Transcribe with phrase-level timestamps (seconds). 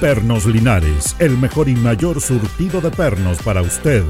[0.00, 4.04] Pernos Linares, el mejor y mayor surtido de pernos para usted.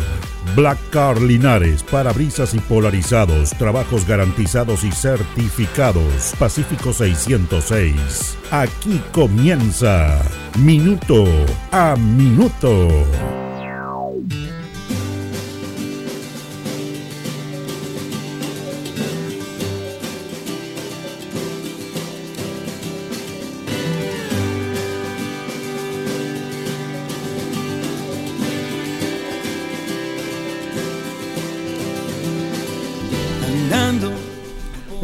[0.55, 6.34] Black Car Linares, parabrisas y polarizados, trabajos garantizados y certificados.
[6.38, 8.37] Pacífico 606.
[8.51, 10.20] Aquí comienza
[10.59, 11.24] Minuto
[11.73, 13.38] a Minuto.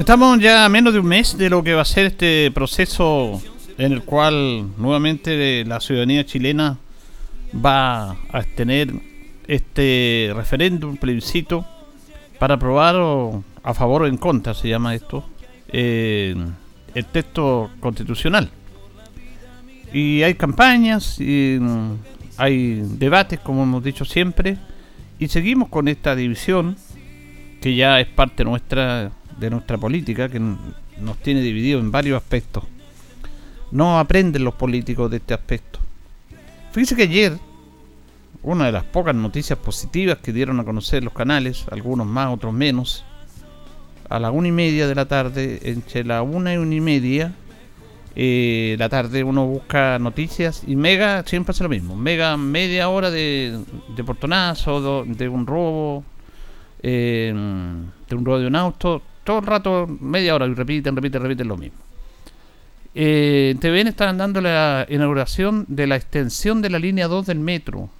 [0.05, 3.41] Estamos ya a menos de un mes de lo que va a ser este proceso
[3.79, 6.77] en el cual nuevamente la ciudadanía chilena
[7.65, 8.93] va a tener
[9.49, 11.65] este referéndum, plebiscito,
[12.39, 12.97] para aprobar
[13.63, 15.27] a favor o en contra, se llama esto,
[15.69, 16.37] eh,
[16.95, 18.51] el texto constitucional.
[19.91, 21.93] Y hay campañas, mm,
[22.37, 24.59] hay debates, como hemos dicho siempre,
[25.19, 26.77] y seguimos con esta división
[27.63, 32.65] que ya es parte nuestra de nuestra política que nos tiene dividido en varios aspectos.
[33.71, 35.81] No aprenden los políticos de este aspecto.
[36.73, 37.39] Fíjense que ayer,
[38.43, 42.53] una de las pocas noticias positivas que dieron a conocer los canales, algunos más, otros
[42.53, 43.05] menos,
[44.09, 47.33] a la una y media de la tarde, entre la una y una y media,
[48.17, 51.97] eh, la tarde uno busca noticias y Mega siempre hace lo mismo.
[51.97, 53.61] Mega media hora de,
[53.97, 56.05] de portonazo, de un robo,
[56.83, 57.33] eh,
[58.09, 61.49] de un robo de un auto, todo el rato, media hora, y repiten, repiten, repiten
[61.49, 61.79] lo mismo.
[62.95, 67.41] Eh, en TVN están dando la inauguración de la extensión de la línea 2 del
[67.41, 67.91] metro,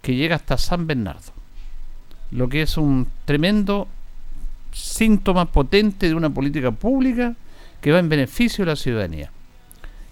[0.00, 1.32] que llega hasta San Bernardo.
[2.30, 3.88] Lo que es un tremendo
[4.72, 7.34] síntoma potente de una política pública
[7.80, 9.30] que va en beneficio de la ciudadanía.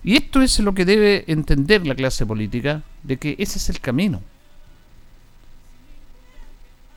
[0.02, 3.80] Y esto es lo que debe entender la clase política, de que ese es el
[3.80, 4.22] camino.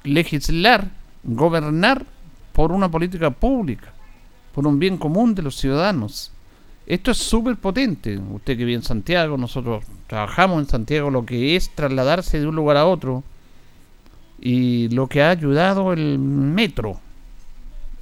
[0.03, 0.89] Legislar,
[1.23, 2.05] gobernar
[2.59, 3.93] por una política pública,
[4.53, 6.33] por un bien común de los ciudadanos.
[6.85, 8.17] Esto es súper potente.
[8.17, 12.57] Usted que vive en Santiago, nosotros trabajamos en Santiago, lo que es trasladarse de un
[12.57, 13.23] lugar a otro
[14.41, 16.99] y lo que ha ayudado el metro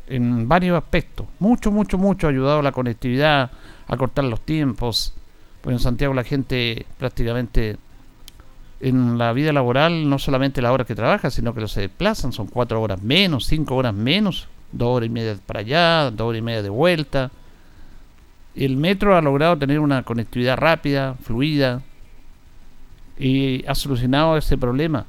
[0.08, 1.28] en varios aspectos.
[1.38, 3.52] Mucho, mucho, mucho ha ayudado la conectividad,
[3.88, 5.14] a cortar los tiempos.
[5.62, 7.78] Pues en Santiago la gente prácticamente
[8.80, 12.32] en la vida laboral no solamente la hora que trabaja, sino que lo se desplazan,
[12.32, 16.40] son cuatro horas menos, cinco horas menos, dos horas y media para allá, dos horas
[16.40, 17.32] y media de vuelta.
[18.56, 21.82] El metro ha logrado tener una conectividad rápida, fluida,
[23.18, 25.06] y ha solucionado ese problema.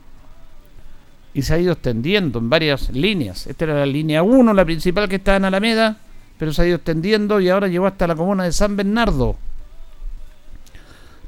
[1.34, 3.46] Y se ha ido extendiendo en varias líneas.
[3.46, 5.98] Esta era la línea 1, la principal que está en Alameda,
[6.38, 9.36] pero se ha ido extendiendo y ahora llegó hasta la comuna de San Bernardo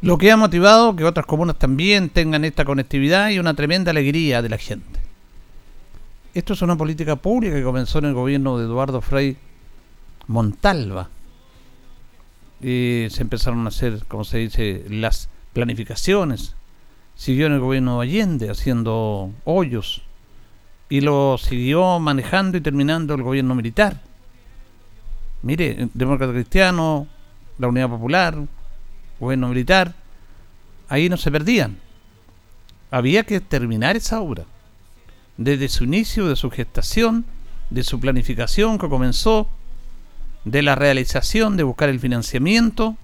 [0.03, 4.41] lo que ha motivado que otras comunas también tengan esta conectividad y una tremenda alegría
[4.41, 5.01] de la gente.
[6.33, 9.37] Esto es una política pública que comenzó en el gobierno de Eduardo Frei
[10.27, 11.09] Montalva.
[12.63, 16.55] Y se empezaron a hacer, como se dice, las planificaciones.
[17.17, 20.03] Siguió en el gobierno de Allende haciendo hoyos.
[20.89, 24.01] Y lo siguió manejando y terminando el gobierno militar.
[25.43, 27.07] Mire, Demócrata Cristiano,
[27.59, 28.37] la Unidad Popular,
[29.21, 29.95] gobierno militar,
[30.89, 31.79] ahí no se perdían.
[32.91, 34.45] Había que terminar esa obra.
[35.37, 37.25] Desde su inicio, de su gestación,
[37.71, 39.49] de su planificación que comenzó,
[40.45, 42.97] de la realización, de buscar el financiamiento.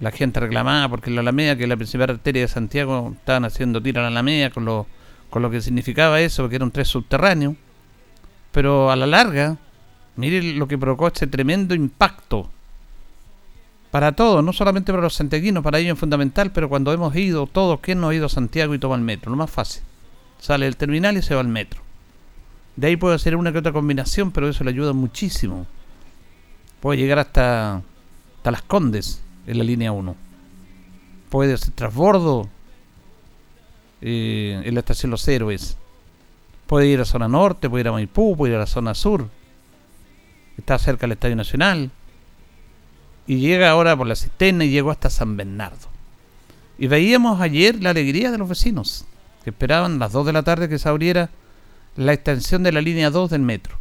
[0.00, 3.80] La gente reclamaba porque la Alameda, que es la principal arteria de Santiago, estaban haciendo
[3.80, 4.86] tira a la Alameda con lo,
[5.30, 7.56] con lo que significaba eso, porque era un tren subterráneo.
[8.50, 9.56] Pero a la larga,
[10.16, 12.50] mire lo que provocó este tremendo impacto
[13.94, 17.46] para todos, no solamente para los santiaguinos, para ellos es fundamental, pero cuando hemos ido
[17.46, 19.30] todos, ¿quién no ha ido a Santiago y toma el metro?
[19.30, 19.84] Lo más fácil.
[20.40, 21.80] Sale del terminal y se va al metro.
[22.74, 25.68] De ahí puede hacer una que otra combinación, pero eso le ayuda muchísimo.
[26.80, 27.82] Puede llegar hasta,
[28.38, 30.16] hasta Las Condes en la línea 1.
[31.30, 32.48] Puede hacer transbordo
[34.00, 35.76] eh, en la estación Los Héroes.
[36.66, 39.28] Puede ir a zona norte, puede ir a Maipú, puede ir a la zona sur.
[40.58, 41.92] Está cerca del Estadio Nacional
[43.26, 45.88] y llega ahora por la cisterna y llegó hasta San Bernardo.
[46.78, 49.06] Y veíamos ayer la alegría de los vecinos.
[49.42, 51.28] que esperaban las 2 de la tarde que se abriera
[51.96, 53.76] la extensión de la línea 2 del metro.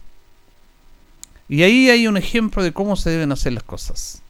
[1.47, 4.21] Y ahí hay un ejemplo de cómo se deben hacer las cosas.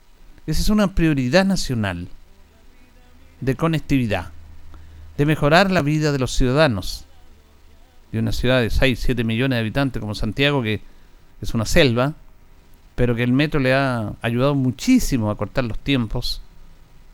[0.45, 2.07] Esa es una prioridad nacional
[3.41, 4.31] de conectividad,
[5.17, 7.05] de mejorar la vida de los ciudadanos
[8.13, 10.81] de una ciudad de 6, 7 millones de habitantes como Santiago, que
[11.41, 12.13] es una selva,
[12.95, 16.41] pero que el metro le ha ayudado muchísimo a cortar los tiempos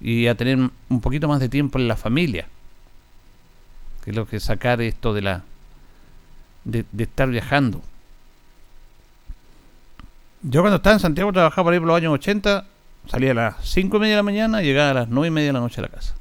[0.01, 0.57] y a tener
[0.89, 2.47] un poquito más de tiempo en la familia.
[4.03, 5.43] Que es lo que sacar esto de la
[6.63, 7.81] de, estar viajando.
[10.41, 12.65] Yo cuando estaba en Santiago trabajaba por ahí por los años 80,
[13.07, 15.31] salía a las 5 y media de la mañana y llegaba a las 9 y
[15.31, 16.15] media de la noche a la casa.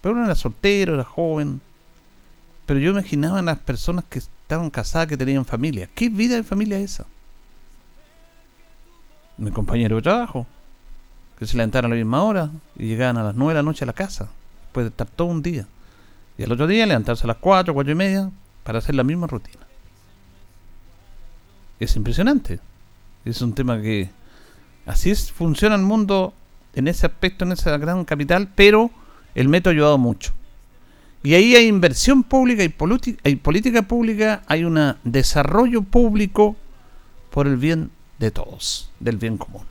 [0.00, 1.60] Pero uno era soltero, era joven.
[2.66, 5.88] Pero yo imaginaba a las personas que estaban casadas, que tenían familia.
[5.94, 7.06] ¿Qué vida de familia es esa?
[9.36, 10.46] Mi compañero de trabajo,
[11.38, 13.84] que se levantaron a la misma hora y llegaban a las 9 de la noche
[13.84, 14.28] a la casa,
[14.62, 15.66] después de estar todo un día.
[16.38, 18.30] Y al otro día levantarse a las 4, 4 y media
[18.62, 19.64] para hacer la misma rutina.
[21.80, 22.60] Es impresionante.
[23.24, 24.10] Es un tema que
[24.86, 26.34] así es, funciona el mundo
[26.74, 28.90] en ese aspecto, en esa gran capital, pero
[29.34, 30.32] el método ha ayudado mucho.
[31.22, 32.74] Y ahí hay inversión pública y
[33.24, 36.54] hay política pública, hay un desarrollo público
[37.30, 37.90] por el bien
[38.24, 39.62] de todos, del bien común.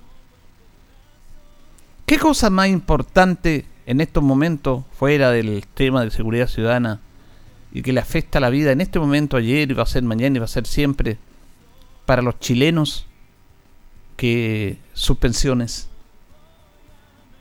[2.06, 7.02] ¿Qué cosa más importante en estos momentos, fuera del tema de seguridad ciudadana,
[7.74, 10.38] y que le afecta la vida en este momento, ayer, y va a ser mañana,
[10.38, 11.18] y va a ser siempre,
[12.06, 13.08] para los chilenos,
[14.16, 15.90] que sus pensiones?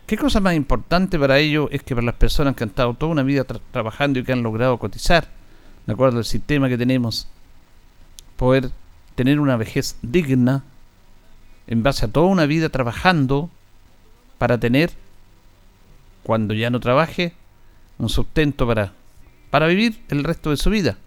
[0.06, 3.12] ¿Qué cosa más importante para ellos es que para las personas que han estado toda
[3.12, 5.28] una vida trabajando y que han logrado cotizar,
[5.86, 7.28] de acuerdo al sistema que tenemos,
[8.36, 8.70] poder
[9.14, 10.64] tener una vejez digna
[11.66, 13.50] en base a toda una vida trabajando
[14.38, 14.90] para tener,
[16.22, 17.34] cuando ya no trabaje,
[17.98, 18.92] un sustento para,
[19.50, 20.98] para vivir el resto de su vida,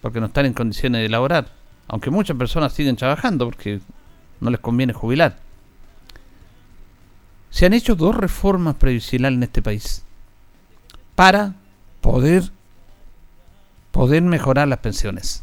[0.00, 1.48] porque no están en condiciones de laborar,
[1.88, 3.80] aunque muchas personas siguen trabajando porque
[4.40, 5.38] no les conviene jubilar.
[7.50, 10.02] Se han hecho dos reformas previsionales en este país
[11.14, 11.54] para
[12.00, 12.50] poder
[13.96, 15.42] poder mejorar las pensiones.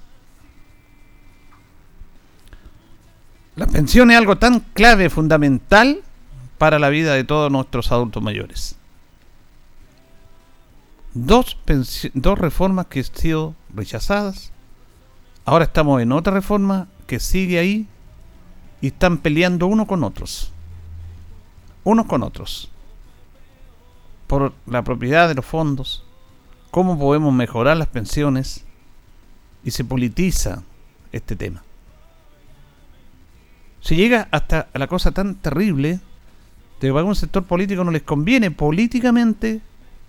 [3.55, 6.01] La pensión es algo tan clave, fundamental
[6.57, 8.75] para la vida de todos nuestros adultos mayores.
[11.13, 11.57] Dos,
[12.15, 14.51] dos reformas que han sido rechazadas.
[15.45, 17.88] Ahora estamos en otra reforma que sigue ahí
[18.81, 20.51] y están peleando uno con otros.
[21.83, 22.71] Unos con otros.
[24.25, 26.03] Por la propiedad de los fondos.
[26.71, 28.65] Cómo podemos mejorar las pensiones.
[29.63, 30.63] Y se politiza
[31.11, 31.63] este tema
[33.83, 36.00] se llega hasta la cosa tan terrible
[36.80, 39.59] de que a algún sector político no les conviene políticamente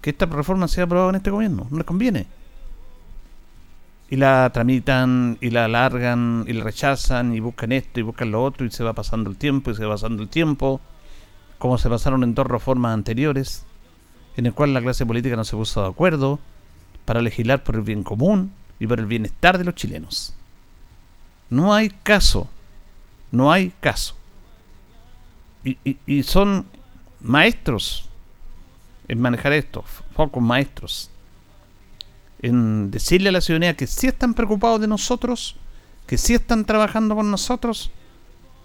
[0.00, 1.66] que esta reforma sea aprobada en este gobierno.
[1.70, 2.26] No les conviene.
[4.08, 8.44] Y la tramitan, y la alargan, y la rechazan, y buscan esto, y buscan lo
[8.44, 10.80] otro, y se va pasando el tiempo, y se va pasando el tiempo,
[11.58, 13.64] como se pasaron en dos reformas anteriores,
[14.36, 16.38] en el cual la clase política no se puso de acuerdo
[17.06, 20.34] para legislar por el bien común y por el bienestar de los chilenos.
[21.50, 22.48] No hay caso
[23.34, 24.16] no hay caso.
[25.64, 26.66] Y, son
[27.20, 28.08] maestros
[29.08, 29.82] en manejar esto,
[30.14, 31.10] pocos maestros,
[32.42, 35.56] en decirle a la ciudadanía que sí están preocupados de nosotros,
[36.06, 37.90] que sí están trabajando con nosotros,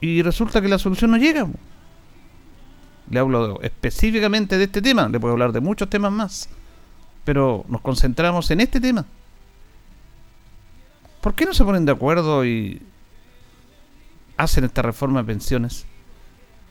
[0.02, 1.48] y resulta que la solución no llega.
[3.10, 6.50] Le hablo específicamente de este tema, le puedo hablar de muchos temas más,
[7.24, 9.06] pero nos concentramos en este tema.
[11.22, 12.82] ¿Por qué no se ponen de acuerdo y
[14.40, 15.86] hacen esta reforma de pensiones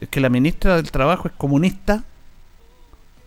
[0.01, 2.03] es que la ministra del Trabajo es comunista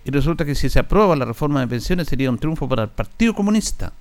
[0.04, 2.90] y resulta que si se aprueba la reforma de pensiones sería un triunfo para el
[2.90, 3.94] Partido Comunista.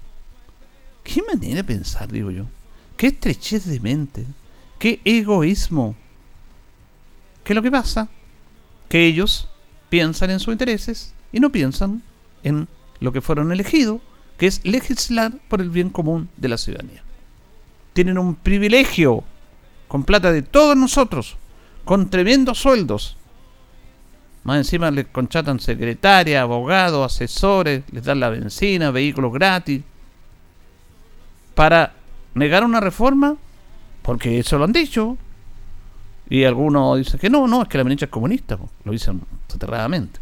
[1.04, 2.46] ¿Qué manera de pensar, digo yo?
[2.96, 4.24] ¿Qué estrechez de mente?
[4.78, 5.94] ¿Qué egoísmo?
[7.44, 8.08] ¿Qué es lo que pasa?
[8.88, 9.46] Que ellos
[9.90, 12.02] piensan en sus intereses y no piensan
[12.44, 12.66] en
[13.00, 14.00] lo que fueron elegidos,
[14.38, 17.02] que es legislar por el bien común de la ciudadanía.
[17.92, 19.22] Tienen un privilegio
[19.90, 21.36] con plata de todos nosotros,
[21.84, 23.16] con tremendos sueldos.
[24.44, 29.82] Más encima les contratan secretaria, abogados, asesores, les dan la benzina, vehículos gratis.
[31.56, 31.92] Para
[32.34, 33.34] negar una reforma,
[34.02, 35.18] porque eso lo han dicho.
[36.28, 40.20] Y algunos dicen que no, no, es que la ministra es comunista, lo dicen soterradamente.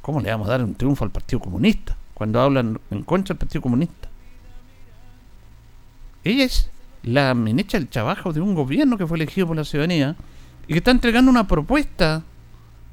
[0.00, 3.38] ¿Cómo le vamos a dar un triunfo al Partido Comunista cuando hablan en contra del
[3.38, 4.08] Partido Comunista?
[6.22, 6.70] Ella es
[7.06, 10.16] la ministra del trabajo de un gobierno que fue elegido por la ciudadanía
[10.66, 12.24] y que está entregando una propuesta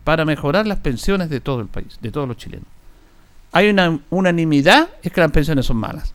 [0.04, 2.68] para mejorar las pensiones de todo el país, de todos los chilenos.
[3.52, 6.14] hay una unanimidad, es que las pensiones son malas.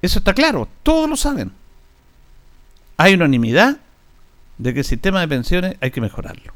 [0.00, 1.52] Eso está claro, todos lo saben.
[2.96, 3.78] Hay unanimidad
[4.58, 6.52] de que el sistema de pensiones hay que mejorarlo.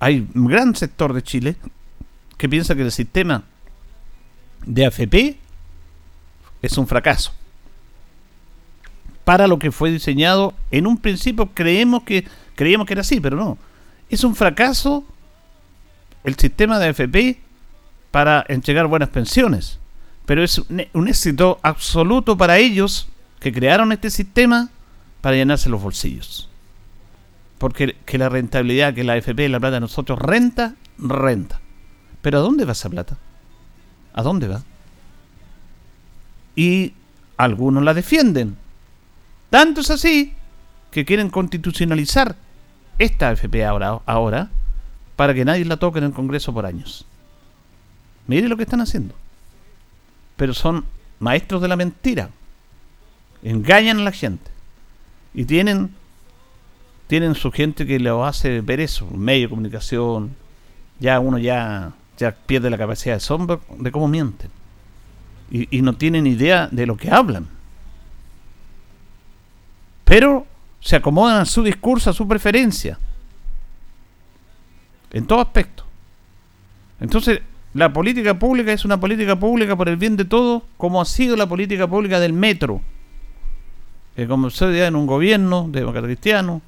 [0.00, 1.56] Hay un gran sector de Chile
[2.36, 3.44] que piensa que el sistema
[4.66, 5.38] de AFP
[6.60, 7.32] es un fracaso.
[9.24, 13.36] Para lo que fue diseñado, en un principio creemos que creíamos que era así, pero
[13.36, 13.58] no.
[14.08, 15.04] Es un fracaso
[16.24, 17.40] el sistema de AFP
[18.10, 19.78] para entregar buenas pensiones.
[20.26, 23.08] Pero es un, éxito absoluto para ellos
[23.40, 24.70] que crearon este sistema
[25.20, 26.48] para llenarse los bolsillos.
[27.58, 31.60] Porque que la rentabilidad, que la AFP, la plata de nosotros renta, renta.
[32.20, 33.18] Pero ¿a dónde va esa plata?
[34.14, 34.62] ¿A dónde va?
[36.54, 36.94] Y
[37.36, 38.56] algunos la defienden.
[39.52, 40.32] Tanto es así
[40.90, 42.36] que quieren constitucionalizar
[42.98, 44.48] esta AFP ahora, ahora
[45.14, 47.04] para que nadie la toque en el Congreso por años.
[48.26, 49.14] Mire lo que están haciendo.
[50.36, 50.86] Pero son
[51.18, 52.30] maestros de la mentira.
[53.42, 54.50] Engañan a la gente.
[55.34, 55.90] Y tienen
[57.06, 60.34] tienen su gente que lo hace ver eso, medio de comunicación.
[60.98, 64.50] Ya uno ya, ya pierde la capacidad de sombra de cómo mienten.
[65.50, 67.48] Y, y no tienen idea de lo que hablan.
[70.12, 70.46] Pero
[70.78, 72.98] se acomodan a su discurso, a su preferencia
[75.10, 75.86] en todo aspecto.
[77.00, 77.40] Entonces,
[77.72, 81.34] la política pública es una política pública por el bien de todos, como ha sido
[81.34, 82.82] la política pública del metro,
[84.14, 86.60] que comenzó ya en un gobierno democrático cristiano,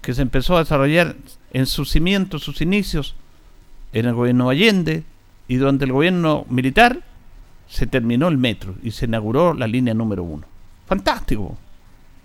[0.00, 1.16] que se empezó a desarrollar
[1.52, 3.14] en sus cimientos, sus inicios,
[3.92, 5.04] en el gobierno Allende,
[5.48, 7.02] y durante el gobierno militar
[7.68, 10.46] se terminó el metro y se inauguró la línea número uno.
[10.86, 11.58] Fantástico.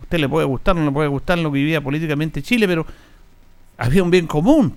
[0.06, 2.86] Usted le puede gustar, no le puede gustar lo que vivía políticamente Chile, pero
[3.78, 4.74] había un bien común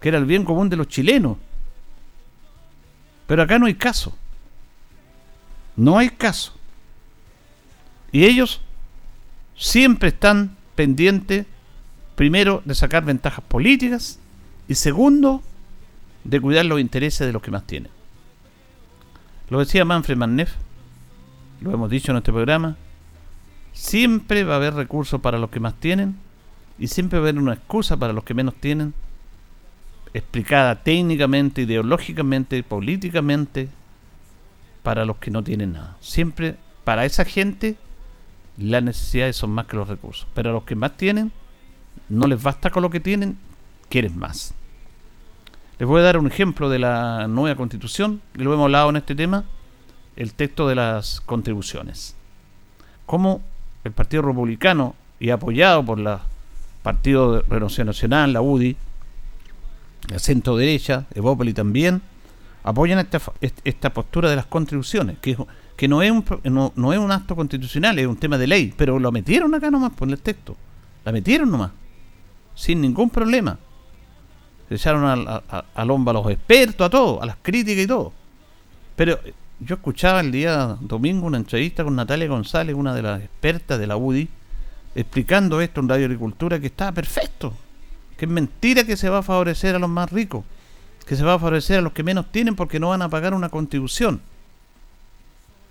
[0.00, 1.36] que era el bien común de los chilenos.
[3.26, 4.16] Pero acá no hay caso.
[5.76, 6.54] No hay caso.
[8.12, 8.60] Y ellos
[9.56, 11.46] siempre están pendientes,
[12.14, 14.18] primero, de sacar ventajas políticas
[14.68, 15.42] y segundo,
[16.24, 17.90] de cuidar los intereses de los que más tienen.
[19.50, 20.52] Lo decía Manfred Manneff,
[21.60, 22.76] lo hemos dicho en este programa,
[23.78, 26.16] siempre va a haber recursos para los que más tienen
[26.80, 28.92] y siempre va a haber una excusa para los que menos tienen
[30.12, 33.68] explicada técnicamente, ideológicamente, políticamente,
[34.82, 35.96] para los que no tienen nada.
[36.00, 37.76] Siempre para esa gente
[38.56, 40.26] las necesidades son más que los recursos.
[40.34, 41.30] Pero a los que más tienen,
[42.08, 43.38] no les basta con lo que tienen,
[43.88, 44.54] quieren más.
[45.78, 48.96] Les voy a dar un ejemplo de la nueva constitución, y lo hemos hablado en
[48.96, 49.44] este tema,
[50.16, 52.16] el texto de las contribuciones.
[53.06, 53.40] Cómo
[53.88, 56.08] el Partido Republicano, y apoyado por el
[56.82, 58.76] Partido de Renovación Nacional, la UDI,
[60.10, 62.00] la centro derecha, Evópoli también,
[62.62, 63.20] apoyan esta,
[63.64, 65.36] esta postura de las contribuciones, que,
[65.76, 68.98] que no, es un, no, es un acto constitucional, es un tema de ley, pero
[68.98, 70.56] lo metieron acá nomás por el texto,
[71.04, 71.70] la metieron nomás,
[72.54, 73.58] sin ningún problema.
[74.68, 78.12] Se echaron al, a, a los expertos, a todos, a las críticas y todo.
[78.96, 79.18] Pero
[79.60, 83.86] yo escuchaba el día domingo una entrevista con Natalia González, una de las expertas de
[83.86, 84.28] la UDI,
[84.94, 87.54] explicando esto en Radio Agricultura, que estaba perfecto,
[88.16, 90.44] que es mentira que se va a favorecer a los más ricos,
[91.06, 93.34] que se va a favorecer a los que menos tienen porque no van a pagar
[93.34, 94.20] una contribución.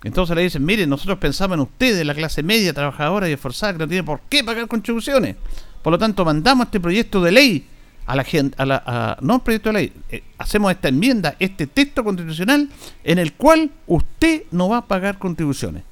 [0.04, 3.80] Entonces le dicen, miren, nosotros pensamos en ustedes, la clase media, trabajadora y esforzada, que
[3.80, 5.36] no tiene por qué pagar contribuciones.
[5.82, 7.68] Por lo tanto, mandamos este proyecto de ley
[8.08, 12.06] a la gente, a la, no proyecto de ley, eh, hacemos esta enmienda, este texto
[12.06, 12.70] constitucional
[13.04, 15.84] en el cual usted no va a pagar contribuciones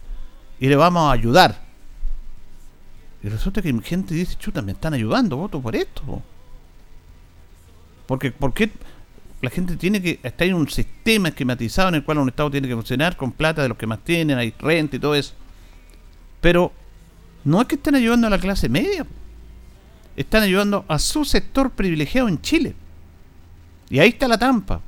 [0.60, 1.62] y le vamos a ayudar.
[3.22, 6.22] Y resulta que gente dice, chuta, me están ayudando, voto por esto.
[8.07, 8.72] Porque, porque
[9.41, 12.69] la gente tiene que estar en un sistema esquematizado en el cual un Estado tiene
[12.69, 15.34] que funcionar con plata de los que más tienen, hay renta y todo eso.
[16.39, 16.72] Pero
[17.43, 19.05] no es que estén ayudando a la clase media,
[20.15, 22.75] están ayudando a su sector privilegiado en Chile.
[23.89, 24.81] Y ahí está la trampa.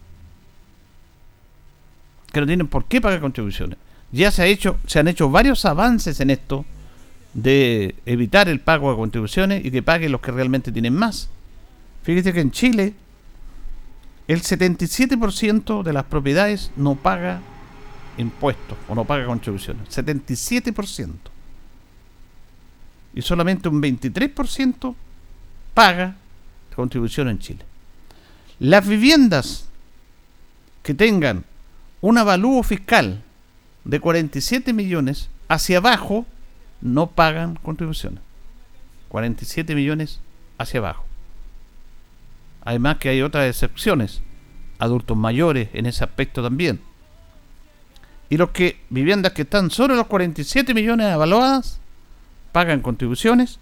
[2.32, 3.78] Que no tienen por qué pagar contribuciones.
[4.12, 6.66] Ya se ha hecho, se han hecho varios avances en esto
[7.34, 11.30] de evitar el pago de contribuciones y que paguen los que realmente tienen más.
[12.04, 12.94] Fíjese que en Chile
[14.28, 17.42] el 77% de las propiedades no paga
[18.18, 19.88] impuestos o no paga contribuciones.
[19.90, 21.12] 77%.
[23.14, 24.96] Y solamente un 23%
[25.78, 26.16] paga
[26.76, 27.64] contribución en Chile.
[28.58, 29.70] Las viviendas
[30.82, 31.46] que tengan
[32.02, 33.22] un avalúo fiscal
[33.84, 36.26] de 47 millones hacia abajo
[36.82, 38.22] no pagan contribuciones.
[39.10, 40.20] 47 millones
[40.58, 41.06] hacia abajo.
[42.64, 44.24] Además que hay otras excepciones.
[44.80, 46.82] adultos mayores en ese aspecto también.
[48.32, 51.80] Y los que viviendas que están sobre los 47 millones evaluadas
[52.52, 53.60] pagan contribuciones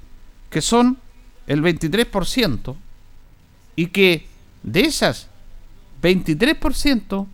[0.50, 0.98] que son
[1.48, 2.76] el 23%
[3.76, 4.28] y que
[4.64, 5.30] de esas
[6.02, 7.28] 23%,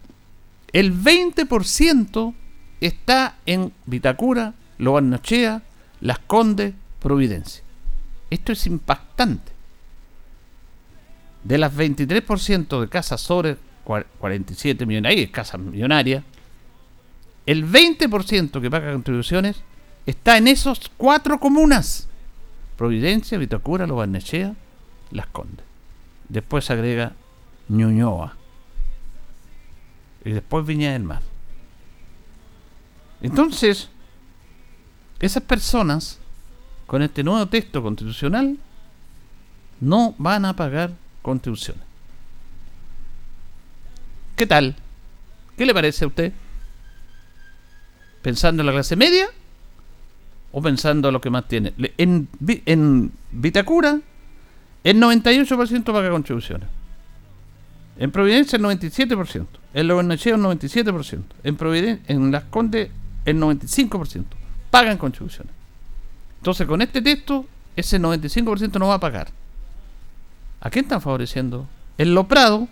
[0.73, 2.33] el 20%
[2.79, 5.61] está en Vitacura, Lobarnochea,
[6.01, 7.63] Las Condes, Providencia.
[8.29, 9.51] Esto es impactante.
[11.43, 16.23] De las 23% de casas sobre 47 millones, ahí es casa millonaria,
[17.45, 19.57] el 20% que paga contribuciones
[20.05, 22.07] está en esos cuatro comunas.
[22.81, 24.55] Providencia, Vitacura, Lobarnechea,
[25.11, 25.63] Las Condes.
[26.29, 27.13] Después agrega
[27.69, 28.35] Ñuñoa.
[30.25, 31.21] Y después Viña del Mar.
[33.21, 33.89] Entonces,
[35.19, 36.17] esas personas,
[36.87, 38.57] con este nuevo texto constitucional,
[39.79, 40.89] no van a pagar
[41.21, 41.83] contribuciones.
[44.35, 44.75] ¿Qué tal?
[45.55, 46.33] ¿Qué le parece a usted?
[48.23, 49.29] ¿Pensando en la clase media?
[50.51, 51.73] ¿O pensando en lo que más tiene?
[51.97, 53.99] En, Vitacura,
[54.83, 56.67] el 98% paga contribuciones.
[57.97, 59.47] En Providencia el 97%.
[59.73, 61.21] En Los el 97%.
[61.43, 62.89] En, Providencia, en Las Condes
[63.25, 64.25] el 95%.
[64.69, 65.53] Pagan contribuciones.
[66.37, 69.29] Entonces con este texto ese 95% no va a pagar.
[70.59, 71.67] ¿A quién están favoreciendo?
[71.97, 72.67] En Lo Prado,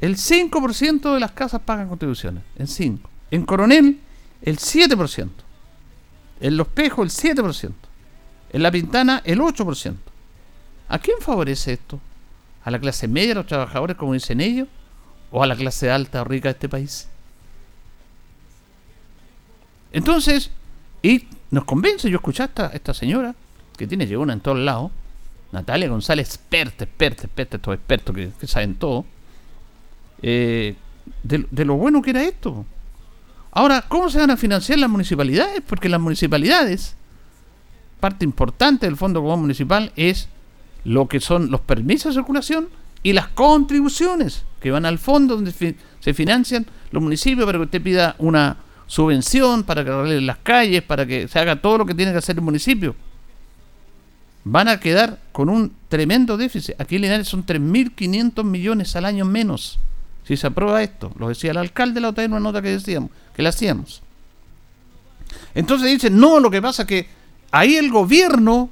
[0.00, 2.42] el 5% de las casas pagan contribuciones.
[2.56, 3.10] En 5.
[3.30, 4.00] En Coronel,
[4.42, 5.28] el 7%.
[6.42, 7.72] En Los Pejos, el 7%.
[8.52, 9.94] En La Pintana, el 8%.
[10.88, 12.00] ¿A quién favorece esto?
[12.64, 14.66] ¿A la clase media, a los trabajadores, como dicen ellos?
[15.30, 17.08] ¿O a la clase alta o rica de este país?
[19.92, 20.50] Entonces,
[21.00, 23.36] y nos convence, yo escuché a esta, señora,
[23.78, 24.90] que tiene llegona en todos lados,
[25.52, 29.04] Natalia González, experta, experta, experta, estos expertos que, saben todo,
[30.22, 30.74] eh,
[31.22, 32.66] de, de, lo bueno que era esto.
[33.52, 35.60] Ahora, ¿cómo se van a financiar las municipalidades?
[35.66, 36.96] Porque las municipalidades,
[38.00, 40.28] parte importante del Fondo Común Municipal es
[40.84, 42.68] lo que son los permisos de circulación
[43.02, 47.82] y las contribuciones que van al fondo donde se financian los municipios para que usted
[47.82, 51.94] pida una subvención, para que arreglen las calles, para que se haga todo lo que
[51.94, 52.96] tiene que hacer el municipio.
[54.44, 56.80] Van a quedar con un tremendo déficit.
[56.80, 59.78] Aquí en Linares son 3.500 millones al año menos.
[60.26, 62.70] Si se aprueba esto, lo decía el alcalde la otra vez en una nota que
[62.70, 64.02] decíamos, que le hacíamos.
[65.54, 67.08] Entonces dicen, no, lo que pasa es que
[67.50, 68.70] ahí el gobierno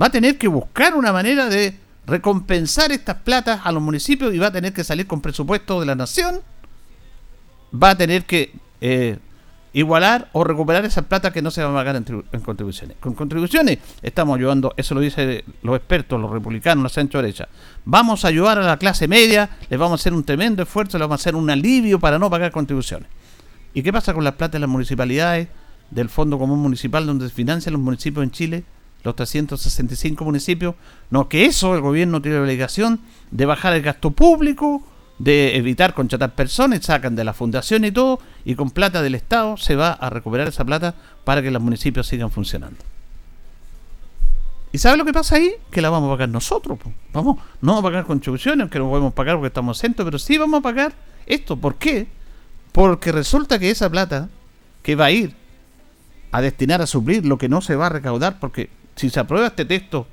[0.00, 4.38] va a tener que buscar una manera de recompensar estas platas a los municipios y
[4.38, 6.40] va a tener que salir con presupuesto de la nación,
[7.72, 9.18] va a tener que eh,
[9.72, 12.96] igualar o recuperar esas plata que no se van a pagar en, contribuciones.
[12.98, 17.48] Con contribuciones estamos ayudando, eso lo dicen los expertos, los republicanos, la centro derecha.
[17.84, 21.06] Vamos a ayudar a la clase media, les vamos a hacer un tremendo esfuerzo, les
[21.06, 23.08] vamos a hacer un alivio para no pagar contribuciones.
[23.72, 25.48] ¿Y qué pasa con las plata de las municipalidades,
[25.90, 28.64] del Fondo Común Municipal, donde se financian los municipios en Chile?
[29.02, 30.74] los 365 municipios.
[31.10, 34.82] No, que eso el gobierno tiene la obligación de bajar el gasto público,
[35.18, 39.56] de evitar contratar personas, sacan de la fundación y todo, y con plata del Estado
[39.56, 42.78] se va a recuperar esa plata para que los municipios sigan funcionando.
[44.72, 45.52] ¿Y sabe lo que pasa ahí?
[45.70, 46.78] Que la vamos a pagar nosotros.
[47.12, 50.38] Vamos, no vamos a pagar contribuciones, aunque no podemos pagar porque estamos centros, pero sí
[50.38, 50.92] vamos a pagar
[51.26, 51.56] esto.
[51.56, 52.06] ¿Por qué?
[52.72, 54.28] Porque resulta que esa plata
[54.82, 55.34] que va a ir
[56.30, 59.48] a destinar a suplir lo que no se va a recaudar, porque si se aprueba
[59.48, 60.06] este texto,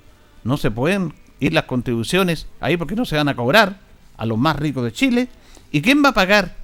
[0.43, 3.77] no se pueden ir las contribuciones ahí porque no se van a cobrar
[4.17, 5.27] a los más ricos de Chile.
[5.71, 6.55] ¿Y quién va a pagar?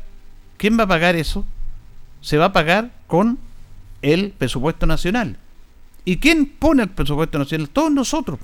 [0.63, 1.43] ¿Quién va a pagar eso?
[2.21, 3.38] Se va a pagar con
[4.02, 5.36] el presupuesto nacional.
[6.06, 7.67] ¿Y quién pone el presupuesto nacional?
[7.67, 8.39] Todos nosotros.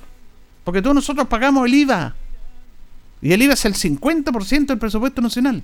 [0.66, 2.14] Porque todos nosotros pagamos el IVA.
[3.22, 5.64] Y el IVA es el 50% del presupuesto nacional.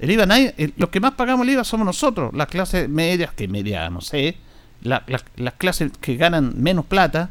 [0.00, 3.46] El IVA, nadie, los que más pagamos el IVA somos nosotros, las clases medias, que
[3.46, 4.38] media, no sé,
[4.82, 7.30] las clases que ganan menos plata,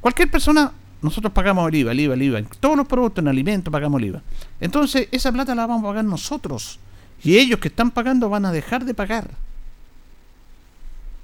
[0.00, 2.38] cualquier persona, nosotros pagamos el IVA, el IVA, el IVA.
[2.40, 4.22] En todos los productos, en alimentos, pagamos el IVA.
[4.60, 6.80] Entonces, esa plata la vamos a pagar nosotros.
[7.22, 9.30] Y ellos que están pagando van a dejar de pagar.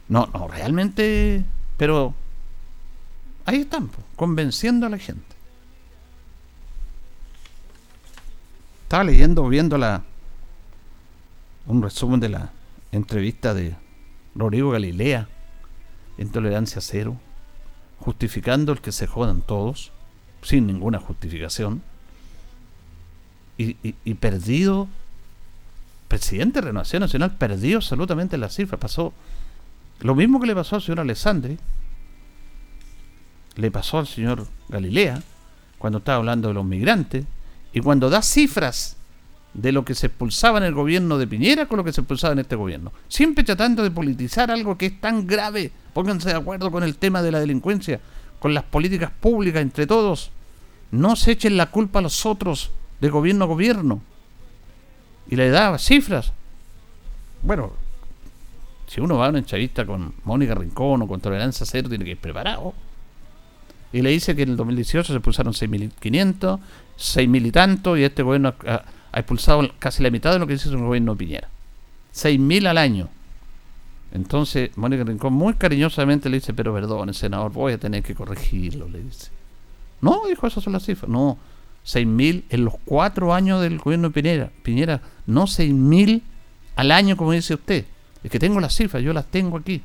[0.09, 1.45] No, no, realmente.
[1.77, 2.15] Pero
[3.45, 5.37] ahí están, convenciendo a la gente.
[8.85, 10.03] Estaba leyendo, viendo la,
[11.67, 12.53] un resumen de la
[12.91, 13.77] entrevista de
[14.35, 15.29] Rodrigo Galilea
[16.17, 17.21] en tolerancia cero,
[17.99, 19.93] justificando el que se jodan todos,
[20.43, 21.83] sin ninguna justificación,
[23.59, 24.89] y, perdido,
[26.09, 29.13] presidente de Renovación Nacional perdió absolutamente la cifra, pasó
[30.01, 31.59] lo mismo que le pasó al señor Alessandri,
[33.57, 35.23] le pasó al señor Galilea,
[35.79, 37.25] cuando estaba hablando de los migrantes,
[37.73, 38.97] y cuando da cifras
[39.55, 42.33] de lo que se expulsaba en el gobierno de Piñera con lo que se expulsaba
[42.33, 42.93] en este gobierno.
[43.09, 45.73] Siempre tratando de politizar algo que es tan grave.
[45.93, 48.01] Pónganse de acuerdo con el tema de la delincuencia,
[48.39, 50.31] con las políticas públicas entre todos.
[50.91, 54.01] No se echen la culpa a los otros de gobierno a gobierno.
[55.29, 56.33] Y le daba cifras.
[57.43, 57.73] Bueno,
[58.87, 62.13] si uno va a una entrevista con Mónica Rincón o con Tolerancia Cero, tiene que
[62.13, 62.75] ir preparado.
[63.93, 66.59] Y le dice que en el 2018 se expulsaron 6.500,
[66.99, 70.69] 6.000 y tanto, y este gobierno ha, expulsado casi la mitad de lo que dice
[70.69, 71.49] su gobierno de Piñera.
[72.15, 73.09] 6.000 al año.
[74.13, 78.89] Entonces, Mónica Rincón muy cariñosamente le dice, pero perdón, senador, voy a tener que corregirlo,
[78.89, 79.31] le dice.
[80.01, 81.11] No, dijo, esas son las cifras.
[81.11, 81.37] No,
[81.89, 84.51] 6.000 en los cuatro años del gobierno de Piñera.
[84.63, 86.21] Piñera, no 6.000
[86.77, 87.87] al año, como dice usted.
[88.23, 89.83] Es que tengo las cifras, yo las tengo aquí,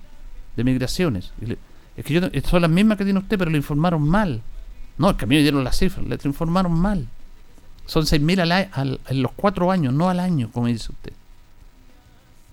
[0.57, 1.31] de migraciones.
[1.95, 4.41] es que yo, son las mismas que tiene usted, pero le informaron mal.
[4.97, 7.07] No, es que a mí me dieron las cifras, le informaron mal.
[7.85, 11.13] Son 6.000 al, al, en los cuatro años, no al año, como dice usted.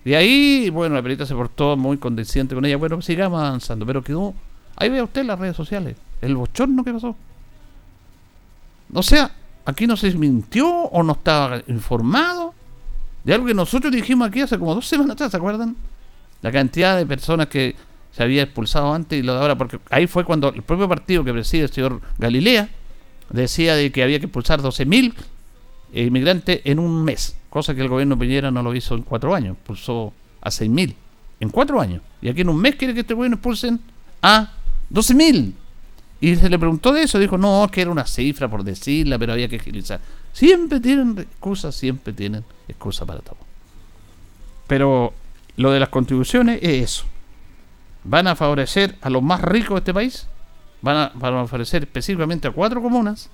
[0.05, 2.77] Y ahí, bueno, la perita se portó muy condesciente con ella.
[2.77, 4.33] Bueno, sigamos avanzando, pero quedó.
[4.77, 7.15] Ahí ve usted las redes sociales, el bochorno que pasó.
[8.93, 9.31] O sea,
[9.65, 12.53] aquí no se mintió o no estaba informado
[13.23, 15.75] de algo que nosotros dijimos aquí hace como dos semanas atrás, ¿se acuerdan?
[16.41, 17.75] La cantidad de personas que
[18.11, 21.23] se había expulsado antes y lo de ahora, porque ahí fue cuando el propio partido
[21.23, 22.69] que preside el señor Galilea
[23.29, 25.13] decía de que había que expulsar 12.000
[25.93, 29.55] inmigrantes en un mes, cosa que el gobierno Piñera no lo hizo en cuatro años,
[29.55, 30.95] expulsó a 6.000
[31.39, 32.01] en cuatro años.
[32.21, 33.79] Y aquí en un mes quiere que este gobierno expulsen
[34.21, 34.53] a
[34.91, 35.53] 12.000.
[36.21, 39.33] Y se le preguntó de eso, dijo, no, que era una cifra por decirla, pero
[39.33, 39.99] había que agilizar.
[40.31, 43.37] Siempre tienen excusas, siempre tienen excusa para todo.
[44.67, 45.13] Pero
[45.57, 47.05] lo de las contribuciones es eso.
[48.03, 50.27] Van a favorecer a los más ricos de este país,
[50.83, 53.31] van a, van a favorecer específicamente a cuatro comunas,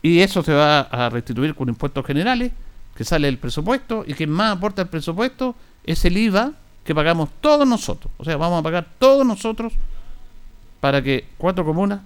[0.00, 2.52] y eso se va a restituir con impuestos generales,
[2.94, 6.52] que sale del presupuesto, y quien más aporta el presupuesto es el IVA
[6.84, 8.12] que pagamos todos nosotros.
[8.16, 9.72] O sea, vamos a pagar todos nosotros
[10.80, 12.00] para que cuatro comunas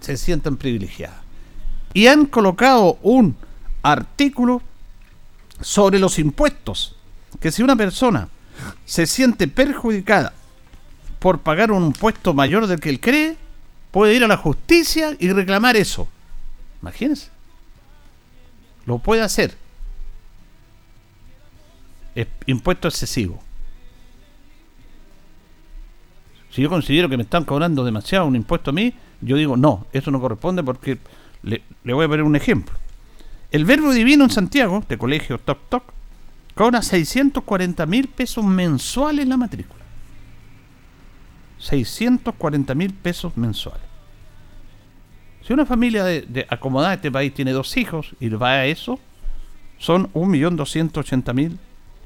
[0.00, 1.18] se sientan privilegiadas.
[1.92, 3.36] Y han colocado un
[3.82, 4.62] artículo
[5.60, 6.96] sobre los impuestos,
[7.40, 8.28] que si una persona
[8.84, 10.32] se siente perjudicada
[11.18, 13.36] por pagar un impuesto mayor del que él cree,
[13.90, 16.08] puede ir a la justicia y reclamar eso.
[16.82, 17.28] Imagínense.
[18.84, 19.56] Lo puede hacer.
[22.14, 23.42] Es impuesto excesivo.
[26.54, 29.88] Si yo considero que me están cobrando demasiado un impuesto a mí, yo digo, no,
[29.92, 30.98] eso no corresponde porque
[31.42, 32.76] le, voy a poner un ejemplo.
[33.50, 35.82] El Verbo Divino en Santiago, de colegio Toc Toc,
[36.54, 39.82] cobra 640 mil pesos mensuales la matrícula.
[41.58, 43.82] 640 mil pesos mensuales.
[45.42, 49.00] Si una familia de, acomodada de este país tiene dos hijos y va a eso,
[49.78, 51.58] son 1.280.000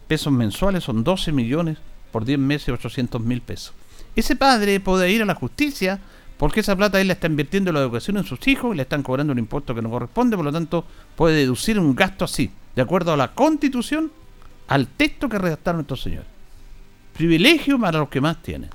[0.09, 1.77] pesos mensuales, son 12 millones
[2.11, 3.75] por 10 meses, 800 mil pesos.
[4.19, 6.01] Ese padre puede ir a la justicia
[6.39, 8.83] porque esa plata él la está invirtiendo en la educación en sus hijos y le
[8.83, 12.51] están cobrando un impuesto que no corresponde, por lo tanto puede deducir un gasto así,
[12.75, 14.11] de acuerdo a la constitución,
[14.67, 16.27] al texto que redactaron estos señores.
[17.17, 18.71] Privilegio para los que más tienen.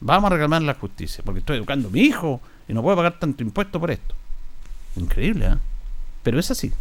[0.00, 3.18] Vamos a reclamar la justicia, porque estoy educando a mi hijo y no puedo pagar
[3.18, 4.14] tanto impuesto por esto.
[4.96, 5.56] Increíble, ¿eh?
[6.22, 6.72] Pero es así.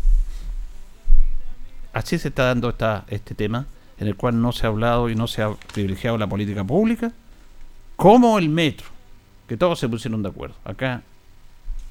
[1.91, 3.65] Así se está dando esta, este tema,
[3.99, 7.11] en el cual no se ha hablado y no se ha privilegiado la política pública
[7.97, 8.85] como el metro,
[9.47, 10.55] que todos se pusieron de acuerdo.
[10.63, 11.01] Acá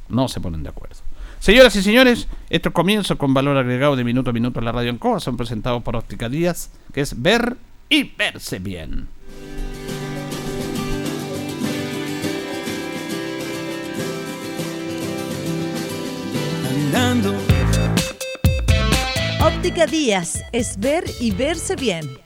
[0.09, 0.97] no se ponen de acuerdo.
[1.41, 4.89] Señoras y señores, estos comienzos con valor agregado de minuto a minuto en la radio
[4.89, 7.57] en Coa son presentados por Óptica Díaz, que es ver
[7.91, 9.09] y verse bien.
[19.45, 22.26] Óptica Díaz es ver y verse bien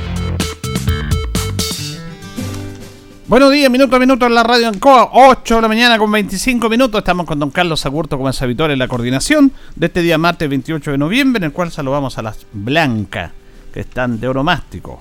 [3.31, 6.67] Buenos días, minuto a minuto en la radio Ancoa, 8 de la mañana con 25
[6.67, 6.99] minutos.
[6.99, 10.49] Estamos con don Carlos Agurto como es habitual en la coordinación de este día martes
[10.49, 13.31] 28 de noviembre, en el cual saludamos a las blancas
[13.73, 14.99] que están de oromástico.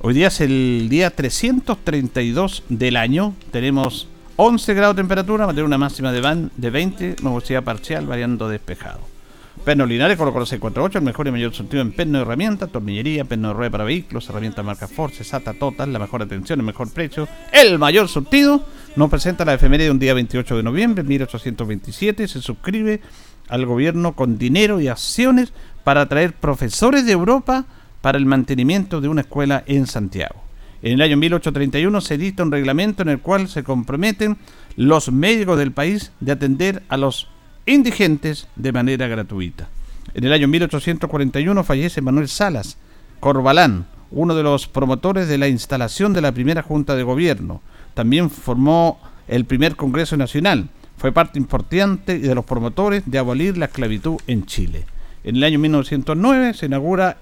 [0.00, 3.34] Hoy día es el día 332 del año.
[3.50, 7.62] Tenemos 11 grados de temperatura, va a tener una máxima de, van, de 20, nubosidad
[7.62, 9.00] parcial, variando despejado.
[9.64, 13.26] Perno Linares colocó los 648, el mejor y mayor sentido en perno de herramientas, tornillería,
[13.26, 16.90] perno de rueda para vehículos, herramientas marca Force, SATA Total, la mejor atención, el mejor
[16.90, 18.64] precio, el mayor surtido.
[18.96, 22.26] Nos presenta la efeméride de un día 28 de noviembre de 1827.
[22.26, 23.02] Se suscribe
[23.48, 25.52] al gobierno con dinero y acciones
[25.84, 27.66] para traer profesores de Europa
[28.00, 30.42] para el mantenimiento de una escuela en Santiago.
[30.82, 34.38] En el año 1831 se dicta un reglamento en el cual se comprometen
[34.76, 37.28] los médicos del país de atender a los
[37.70, 39.68] indigentes de manera gratuita.
[40.14, 42.76] En el año 1841 fallece Manuel Salas
[43.20, 47.62] Corbalán, uno de los promotores de la instalación de la primera Junta de Gobierno.
[47.94, 50.68] También formó el primer Congreso Nacional.
[50.96, 54.84] Fue parte importante de los promotores de abolir la esclavitud en Chile.
[55.22, 57.18] En el año 1909 se inaugura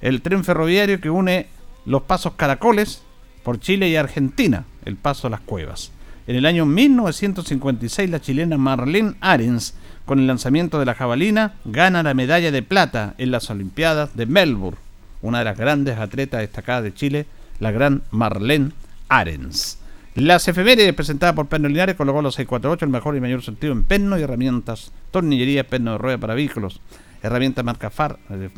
[0.00, 1.46] el tren ferroviario que une
[1.86, 3.02] los pasos Caracoles
[3.44, 5.92] por Chile y Argentina, el paso a las cuevas.
[6.26, 12.02] En el año 1956 la chilena Marlene Arens, con el lanzamiento de la jabalina, gana
[12.02, 14.78] la medalla de plata en las Olimpiadas de Melbourne.
[15.20, 17.26] Una de las grandes atletas destacadas de Chile,
[17.60, 18.72] la gran Marlene
[19.08, 19.78] Arens.
[20.14, 23.84] Las efemérides presentadas por Perno Linares colocó los 648, el mejor y mayor sentido en
[23.84, 26.80] perno y herramientas, tornillería, perno de rueda para vehículos,
[27.22, 28.50] herramientas marca FAR, eh,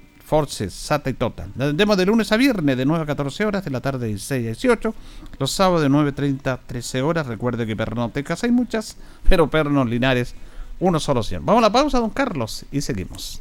[0.68, 1.50] SATA y Total.
[1.56, 4.42] La de lunes a viernes de 9 a 14 horas, de la tarde de 16
[4.42, 4.94] a 18,
[5.38, 7.26] los sábados de 9.30 a 13 horas.
[7.26, 8.96] Recuerde que pernotecas hay muchas,
[9.28, 10.34] pero pernos linares,
[10.80, 11.44] uno solo 100.
[11.44, 13.40] Vamos a la pausa, don Carlos, y seguimos.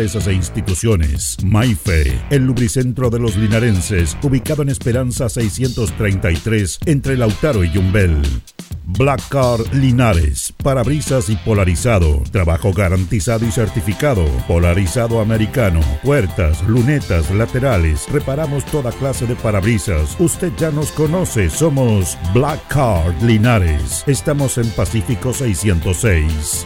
[0.01, 1.37] e instituciones.
[1.43, 8.19] Maife, el lubricentro de los linarenses, ubicado en Esperanza 633, entre Lautaro y Yumbel.
[8.83, 18.07] Black Car Linares, parabrisas y polarizado, trabajo garantizado y certificado, polarizado americano, puertas, lunetas, laterales,
[18.11, 20.15] reparamos toda clase de parabrisas.
[20.19, 24.03] Usted ya nos conoce, somos Black Car Linares.
[24.07, 26.65] Estamos en Pacífico 606.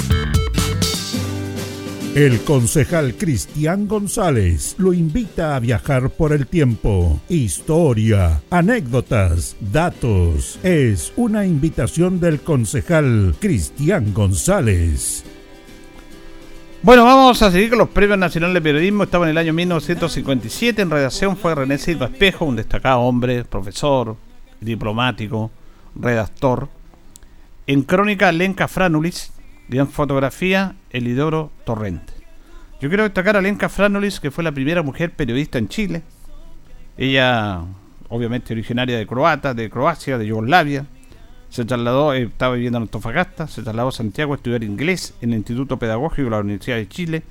[2.15, 7.21] El concejal Cristian González lo invita a viajar por el tiempo.
[7.29, 10.59] Historia, anécdotas, datos.
[10.61, 15.23] Es una invitación del concejal Cristian González.
[16.81, 19.03] Bueno, vamos a seguir con los premios nacionales de periodismo.
[19.03, 20.81] Estaba en el año 1957.
[20.81, 24.17] En redacción fue René Silva Espejo, un destacado hombre, profesor,
[24.59, 25.49] diplomático,
[25.95, 26.67] redactor.
[27.67, 29.31] En crónica, Lenca Franulis,
[29.79, 32.13] en fotografía, Elidoro Torrente.
[32.81, 36.01] Yo quiero destacar a Lenka Franolis, que fue la primera mujer periodista en Chile.
[36.97, 37.61] Ella,
[38.09, 40.85] obviamente originaria de Croata, de Croacia, de Yugoslavia.
[41.49, 45.31] Se trasladó, eh, estaba viviendo en Antofagasta, se trasladó a Santiago a estudiar inglés en
[45.31, 47.23] el Instituto Pedagógico de la Universidad de Chile.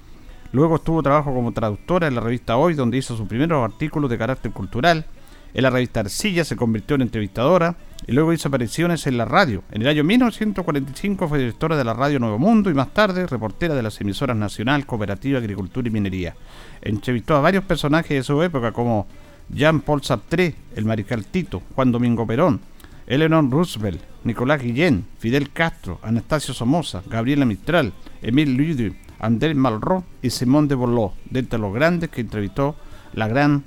[0.53, 4.19] Luego estuvo trabajo como traductora en la revista Hoy, donde hizo sus primeros artículos de
[4.19, 5.05] carácter cultural.
[5.53, 9.63] En la revista Arcilla se convirtió en entrevistadora y luego hizo apariciones en la radio.
[9.71, 13.75] En el año 1945 fue directora de la radio Nuevo Mundo y más tarde reportera
[13.75, 16.35] de las emisoras Nacional, Cooperativa, Agricultura y Minería.
[16.83, 19.07] Entrevistó a varios personajes de su época como
[19.51, 22.61] Jean-Paul Sartre, el mariscal Tito, Juan Domingo Perón,
[23.07, 30.31] Eleanor Roosevelt, Nicolás Guillén, Fidel Castro, Anastasio Somoza, Gabriela Mistral, Emile Ludy, Andrés Malraux y
[30.31, 32.77] Simón de Boló, de entre los grandes que entrevistó
[33.13, 33.65] la gran,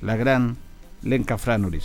[0.00, 0.56] la gran
[1.06, 1.36] Lenka.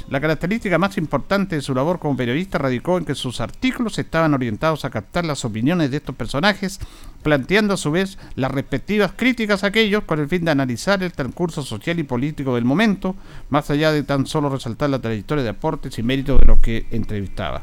[0.10, 4.34] La característica más importante de su labor como periodista radicó en que sus artículos estaban
[4.34, 6.80] orientados a captar las opiniones de estos personajes,
[7.22, 11.12] planteando a su vez las respectivas críticas a aquellos con el fin de analizar el
[11.12, 13.16] transcurso social y político del momento,
[13.50, 16.88] más allá de tan solo resaltar la trayectoria de aportes y méritos de los que
[16.92, 17.62] entrevistaba.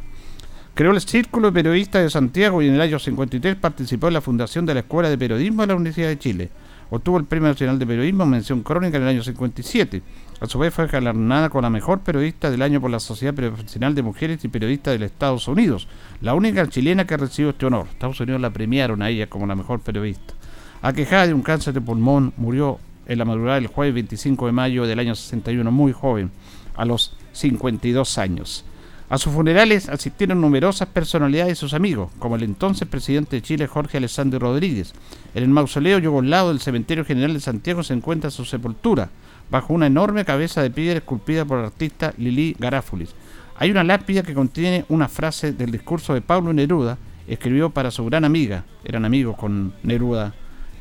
[0.74, 4.20] Creó el Círculo de Periodistas de Santiago y en el año 53 participó en la
[4.20, 6.50] fundación de la Escuela de Periodismo de la Universidad de Chile.
[6.90, 10.02] Obtuvo el Premio Nacional de Periodismo mención crónica en el año 57
[10.40, 13.96] A su vez fue galardonada con la mejor periodista del año por la Sociedad Profesional
[13.96, 15.88] de Mujeres y Periodistas de los Estados Unidos,
[16.20, 17.88] la única chilena que recibió este honor.
[17.90, 20.34] Estados Unidos la premiaron a ella como la mejor periodista.
[20.80, 24.86] Aquejada de un cáncer de pulmón, murió en la madrugada del jueves 25 de mayo
[24.86, 26.30] del año 61, muy joven,
[26.76, 28.64] a los 52 años.
[29.10, 33.66] A sus funerales asistieron numerosas personalidades y sus amigos, como el entonces presidente de Chile
[33.66, 34.92] Jorge Alessandro Rodríguez.
[35.34, 39.08] En el mausoleo lado del Cementerio General de Santiago se encuentra su sepultura,
[39.50, 43.14] bajo una enorme cabeza de piedra esculpida por el artista Lili Garáfulis.
[43.56, 48.04] Hay una lápida que contiene una frase del discurso de Pablo Neruda, escribió para su
[48.04, 50.34] gran amiga, eran amigos con Neruda,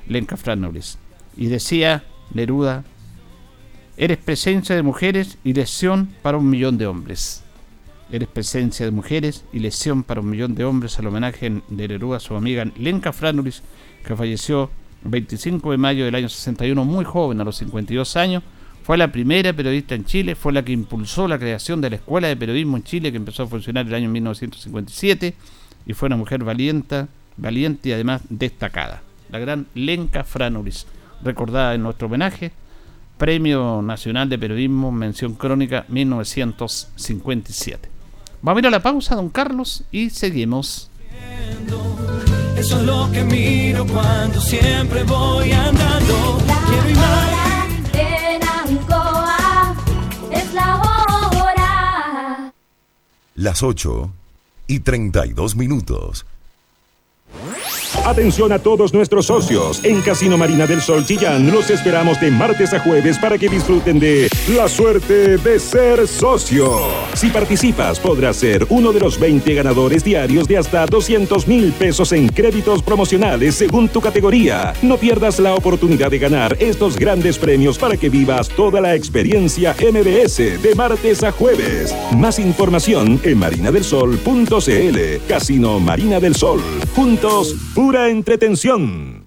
[0.08, 0.98] Lenca Franolis.
[1.36, 2.04] Y decía
[2.34, 2.84] Neruda,
[3.98, 7.44] eres presencia de mujeres y lesión para un millón de hombres.
[8.12, 12.18] Eres presencia de mujeres y lesión para un millón de hombres al homenaje de Neruda
[12.18, 13.64] a su amiga Lenca Franolis,
[14.06, 14.70] que falleció
[15.04, 18.44] el 25 de mayo del año 61, muy joven, a los 52 años.
[18.88, 22.30] Fue la primera periodista en Chile, fue la que impulsó la creación de la Escuela
[22.30, 25.34] de Periodismo en Chile, que empezó a funcionar el año 1957,
[25.86, 30.88] y fue una mujer valiente, valiente y además destacada la gran Lenca Franolis,
[31.21, 32.54] recordada en nuestro homenaje,
[33.17, 37.89] Premio Nacional de Periodismo, mención crónica 1957.
[38.41, 40.89] Vamos a ir a la pausa, don Carlos, y seguimos.
[42.56, 46.38] Eso es lo que miro cuando siempre voy andando.
[46.69, 47.47] Quiero
[53.38, 54.12] Las 8
[54.65, 56.26] y 32 minutos.
[58.06, 59.84] Atención a todos nuestros socios.
[59.84, 64.00] En Casino Marina del Sol Chillán los esperamos de martes a jueves para que disfruten
[64.00, 66.80] de la suerte de ser socio.
[67.16, 72.14] Si participas, podrás ser uno de los 20 ganadores diarios de hasta 200 mil pesos
[72.14, 74.74] en créditos promocionales según tu categoría.
[74.82, 79.76] No pierdas la oportunidad de ganar estos grandes premios para que vivas toda la experiencia
[79.80, 81.94] MBS de martes a jueves.
[82.16, 85.28] Más información en marinadelsol.cl.
[85.28, 86.62] Casino Marina del Sol.
[86.96, 87.56] Juntos,
[87.88, 89.27] pura entretención.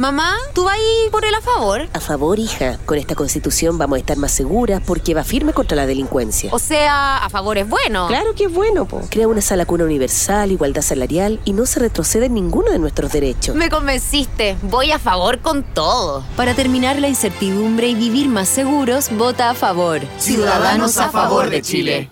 [0.00, 1.86] Mamá, ¿tú vas ahí por el a favor?
[1.92, 2.78] A favor, hija.
[2.86, 6.48] Con esta constitución vamos a estar más seguras porque va firme contra la delincuencia.
[6.54, 8.06] O sea, a favor es bueno.
[8.08, 9.02] Claro que es bueno, po.
[9.10, 13.12] Crea una sala cuna universal, igualdad salarial y no se retrocede en ninguno de nuestros
[13.12, 13.54] derechos.
[13.54, 14.56] Me convenciste.
[14.62, 16.24] Voy a favor con todo.
[16.34, 20.00] Para terminar la incertidumbre y vivir más seguros, vota a favor.
[20.16, 22.10] Ciudadanos a favor de Chile.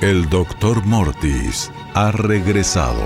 [0.00, 3.04] El doctor Mortis ha regresado.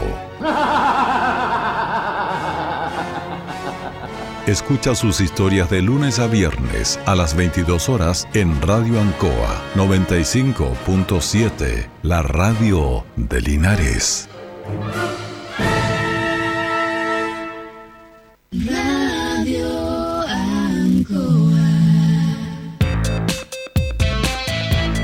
[4.47, 11.89] Escucha sus historias de lunes a viernes a las 22 horas en Radio Ancoa 95.7,
[12.03, 14.29] la radio de Linares.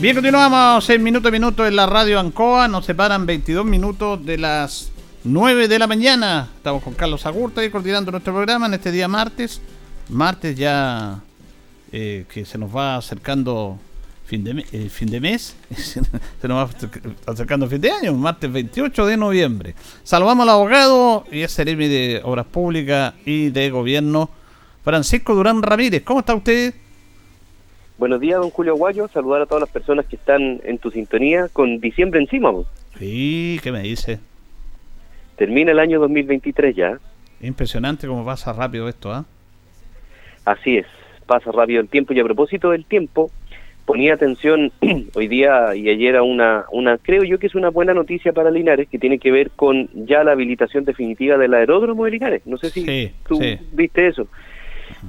[0.00, 2.68] Bien, continuamos en minuto a minuto en la radio Ancoa.
[2.68, 4.92] Nos separan 22 minutos de las
[5.24, 6.50] 9 de la mañana.
[6.56, 9.60] Estamos con Carlos Agurta y coordinando nuestro programa en este día martes.
[10.08, 11.18] Martes ya
[11.90, 13.76] eh, que se nos va acercando
[14.24, 15.56] fin de, eh, fin de mes.
[15.76, 16.70] se nos va
[17.26, 19.74] acercando fin de año, martes 28 de noviembre.
[20.04, 24.30] Saludamos al abogado y es Ceremi de Obras Públicas y de Gobierno,
[24.84, 26.04] Francisco Durán Ramírez.
[26.04, 26.72] ¿Cómo está usted?
[27.98, 29.08] Buenos días, don Julio Guayo.
[29.08, 32.50] Saludar a todas las personas que están en tu sintonía con diciembre encima.
[32.50, 32.66] Vos.
[32.98, 34.20] Sí, ¿qué me dice?
[35.36, 36.98] Termina el año 2023 ya.
[37.40, 39.24] Impresionante cómo pasa rápido esto, ¿ah?
[40.44, 40.86] Así es,
[41.26, 42.12] pasa rápido el tiempo.
[42.12, 43.30] Y a propósito del tiempo,
[43.84, 44.72] ponía atención
[45.14, 48.50] hoy día y ayer a una, una, creo yo que es una buena noticia para
[48.50, 52.46] Linares, que tiene que ver con ya la habilitación definitiva del aeródromo de Linares.
[52.46, 53.58] No sé si Sí, tú sí.
[53.72, 54.26] viste eso.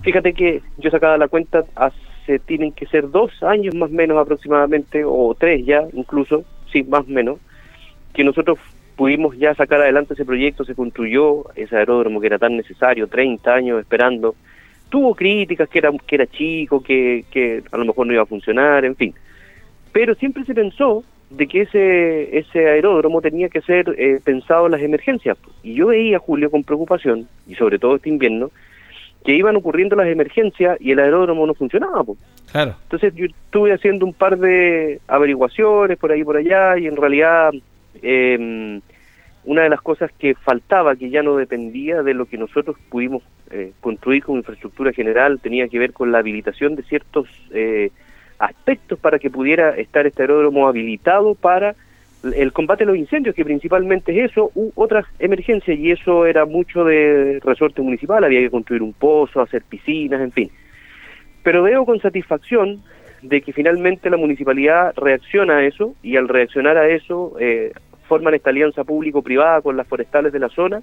[0.02, 1.96] Fíjate que yo sacaba la cuenta hace,
[2.38, 7.08] tienen que ser dos años más o menos aproximadamente, o tres ya incluso, sí, más
[7.08, 7.40] o menos,
[8.14, 8.60] que nosotros
[8.96, 13.52] pudimos ya sacar adelante ese proyecto, se construyó ese aeródromo que era tan necesario, 30
[13.52, 14.36] años esperando.
[14.90, 18.28] Tuvo críticas que era, que era chico, que, que a lo mejor no iba a
[18.28, 19.16] funcionar, en fin.
[19.94, 24.74] Pero siempre se pensó de que ese, ese aeródromo tenía que ser eh, pensado en
[24.74, 25.38] las emergencias.
[25.64, 28.52] Y yo veía, Julio, con preocupación, y sobre todo este invierno,
[29.24, 32.04] que iban ocurriendo las emergencias y el aeródromo no funcionaba.
[32.04, 32.18] po.
[32.52, 32.76] Claro.
[32.84, 36.96] Entonces yo estuve haciendo un par de averiguaciones por ahí y por allá y en
[36.96, 37.52] realidad
[38.02, 38.80] eh,
[39.46, 43.24] una de las cosas que faltaba, que ya no dependía de lo que nosotros pudimos
[43.52, 47.92] eh, construir como infraestructura general, tenía que ver con la habilitación de ciertos eh,
[48.38, 51.76] aspectos para que pudiera estar este aeródromo habilitado para
[52.24, 56.46] el combate a los incendios, que principalmente es eso, u otras emergencias, y eso era
[56.46, 60.52] mucho de resorte municipal, había que construir un pozo, hacer piscinas, en fin.
[61.44, 62.84] Pero veo con satisfacción
[63.22, 67.72] de que finalmente la municipalidad reacciona a eso, y al reaccionar a eso, eh,
[68.08, 70.82] forman esta alianza público-privada con las forestales de la zona,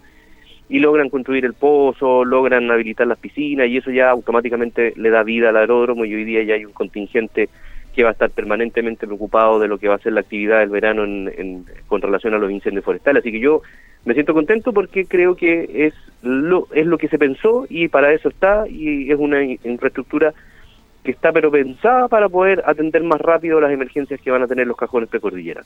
[0.68, 5.22] y logran construir el pozo, logran habilitar las piscinas y eso ya automáticamente le da
[5.22, 7.48] vida al aeródromo y hoy día ya hay un contingente
[7.96, 10.68] que va a estar permanentemente preocupado de lo que va a ser la actividad del
[10.68, 13.22] verano en, con relación a los incendios forestales.
[13.22, 13.62] Así que yo
[14.04, 18.12] me siento contento porque creo que es lo, es lo que se pensó y para
[18.12, 20.34] eso está y es una infraestructura
[21.02, 24.66] que está pero pensada para poder atender más rápido las emergencias que van a tener
[24.66, 25.64] los cajones precordillera.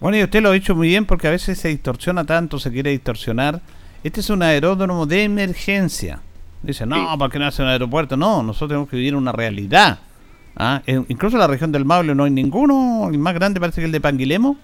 [0.00, 2.72] Bueno, y usted lo ha dicho muy bien porque a veces se distorsiona tanto, se
[2.72, 3.60] quiere distorsionar.
[4.02, 6.20] Este es un aeródromo de emergencia.
[6.62, 8.16] Dice, no, ¿para qué no hace un aeropuerto?
[8.16, 9.98] No, nosotros tenemos que vivir una realidad.
[10.56, 10.82] ¿Ah?
[10.86, 13.92] incluso en la región del Maule no hay ninguno, el más grande parece que el
[13.92, 14.56] de Panguilemo.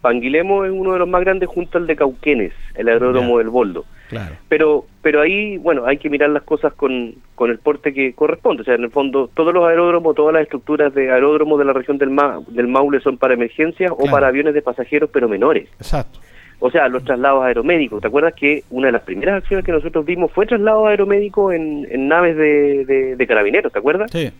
[0.00, 3.84] Panguilemo es uno de los más grandes junto al de Cauquenes, el aeródromo del Boldo.
[4.08, 4.34] Claro.
[4.48, 8.62] Pero pero ahí, bueno, hay que mirar las cosas con, con el porte que corresponde.
[8.62, 11.72] O sea, en el fondo, todos los aeródromos, todas las estructuras de aeródromos de la
[11.72, 12.10] región del,
[12.48, 15.68] del Maule son para emergencias o para aviones de pasajeros, pero menores.
[15.78, 16.18] Exacto.
[16.58, 18.00] O sea, los traslados aeromédicos.
[18.00, 21.86] ¿Te acuerdas que una de las primeras acciones que nosotros vimos fue traslado aeromédico en,
[21.90, 23.72] en naves de, de carabineros?
[23.72, 24.10] ¿Te acuerdas?
[24.10, 24.30] Sí.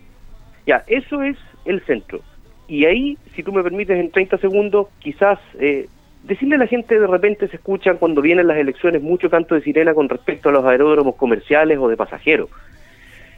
[0.67, 2.21] Ya, eso es el centro.
[2.69, 5.89] Y ahí, si tú me permites, en 30 segundos, quizás eh,
[6.25, 9.63] decirle a la gente de repente se escuchan cuando vienen las elecciones mucho canto de
[9.63, 12.51] sirena con respecto a los aeródromos comerciales o de pasajeros.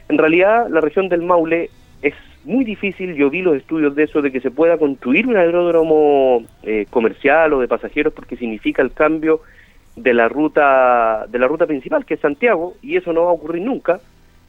[0.09, 1.69] En realidad, la región del Maule
[2.01, 2.13] es
[2.43, 6.43] muy difícil, yo vi los estudios de eso, de que se pueda construir un aeródromo
[6.61, 9.41] eh, comercial o de pasajeros porque significa el cambio
[9.95, 13.33] de la ruta de la ruta principal que es Santiago y eso no va a
[13.33, 13.99] ocurrir nunca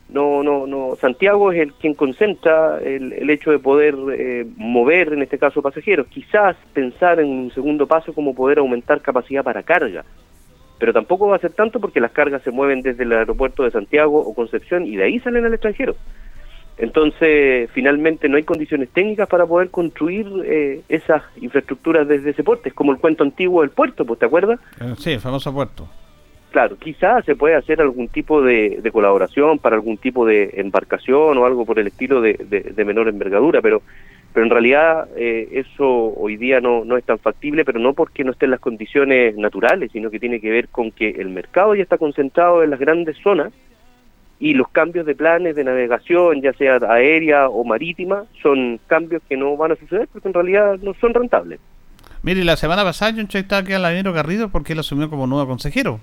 [0.08, 0.96] no, no, no.
[1.00, 5.62] Santiago es el quien concentra el, el hecho de poder eh, mover, en este caso,
[5.62, 6.06] pasajeros.
[6.08, 10.04] Quizás pensar en un segundo paso como poder aumentar capacidad para carga,
[10.78, 13.70] pero tampoco va a ser tanto porque las cargas se mueven desde el aeropuerto de
[13.70, 15.96] Santiago o Concepción y de ahí salen al extranjero.
[16.76, 22.68] Entonces, finalmente no hay condiciones técnicas para poder construir eh, esas infraestructuras desde ese puerto.
[22.68, 24.58] Es como el cuento antiguo del puerto, ¿pues te acuerdas?
[24.80, 25.88] Eh, sí, el famoso puerto
[26.54, 31.46] claro, quizás se puede hacer algún tipo de, colaboración para algún tipo de embarcación o
[31.46, 33.82] algo por el estilo de, menor envergadura, pero
[34.32, 38.24] pero en realidad eh, eso hoy día no, no es tan factible, pero no porque
[38.24, 41.82] no estén las condiciones naturales, sino que tiene que ver con que el mercado ya
[41.82, 43.52] está concentrado en las grandes zonas
[44.38, 49.36] y los cambios de planes de navegación, ya sea aérea o marítima, son cambios que
[49.36, 51.60] no van a suceder porque en realidad no son rentables.
[52.24, 55.46] Mire, la semana pasada yo estaba aquí al Avenero Garrido porque él asumió como nuevo
[55.46, 56.00] consejero.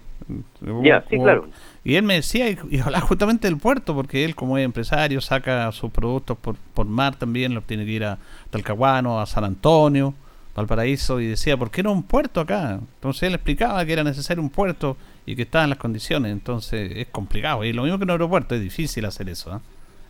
[0.84, 1.50] Ya, sí, claro.
[1.84, 5.20] Y él me decía, y, y hablaba justamente del puerto, porque él como es empresario
[5.20, 8.20] saca sus productos por, por mar también, los tiene que ir a
[8.52, 10.14] Talcahuano, a San Antonio,
[10.56, 12.74] Valparaíso, y decía, ¿por qué no un puerto acá?
[12.74, 17.08] Entonces él explicaba que era necesario un puerto y que estaban las condiciones, entonces es
[17.08, 17.64] complicado.
[17.64, 19.60] Y lo mismo que un aeropuerto, es difícil hacer eso, ¿eh?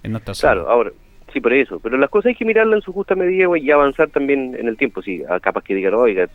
[0.04, 0.54] En nuestra zona.
[0.56, 0.92] Claro, ahora
[1.34, 1.80] Sí, por eso.
[1.80, 4.78] Pero las cosas hay que mirarlas en su justa medida y avanzar también en el
[4.78, 5.02] tiempo.
[5.02, 6.28] Sí, capaz que digan, oiga,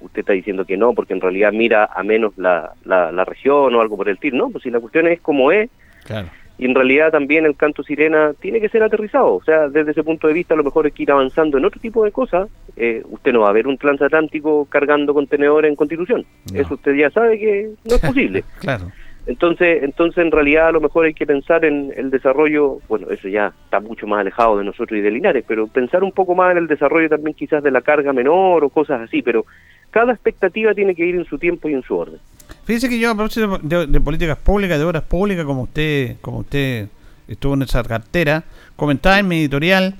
[0.00, 3.80] usted está diciendo que no, porque en realidad mira a menos la, la, región o
[3.80, 4.36] algo por el estilo.
[4.36, 5.70] No, pues si la cuestión es como es.
[6.04, 6.28] Claro.
[6.58, 9.34] Y en realidad también el canto sirena tiene que ser aterrizado.
[9.34, 11.66] O sea, desde ese punto de vista, a lo mejor hay que ir avanzando en
[11.66, 12.48] otro tipo de cosas.
[12.76, 16.24] Eh, usted no va a ver un transatlántico cargando contenedores en Constitución.
[16.54, 18.44] Eso usted ya sabe que no es posible.
[18.60, 18.90] claro.
[19.26, 23.26] Entonces, entonces en realidad a lo mejor hay que pensar en el desarrollo, bueno, eso
[23.26, 26.52] ya está mucho más alejado de nosotros y de Linares, pero pensar un poco más
[26.52, 29.44] en el desarrollo también quizás de la carga menor o cosas así, pero
[29.90, 32.20] cada expectativa tiene que ir en su tiempo y en su orden.
[32.64, 36.88] Fíjese que yo a propósito de, políticas públicas, de obras públicas, como usted, como usted
[37.26, 38.44] estuvo en esa cartera,
[38.76, 39.96] comentaba en mi editorial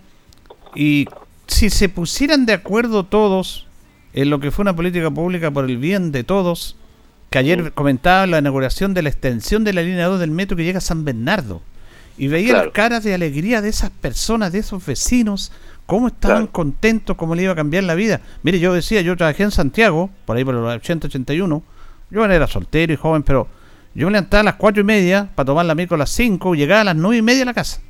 [0.77, 1.07] y
[1.49, 3.67] si se pusieran de acuerdo todos
[4.13, 6.77] en lo que fue una política pública por el bien de todos,
[7.31, 10.65] que ayer comentaba la inauguración de la extensión de la línea 2 del metro que
[10.65, 11.63] llega a San Bernardo.
[12.19, 15.53] Y veía las caras de alegría de esas personas, de esos vecinos,
[15.85, 18.21] cómo estaban contentos, cómo le iba a cambiar la vida.
[18.43, 21.63] Mire, yo decía, yo trabajé en Santiago, por ahí por el 80-81,
[22.11, 23.49] yo era soltero y joven, pero
[23.95, 26.55] yo me levantaba a las cuatro y media para tomar la micro a las 5
[26.55, 27.81] y llegaba a las nueve y media a la casa.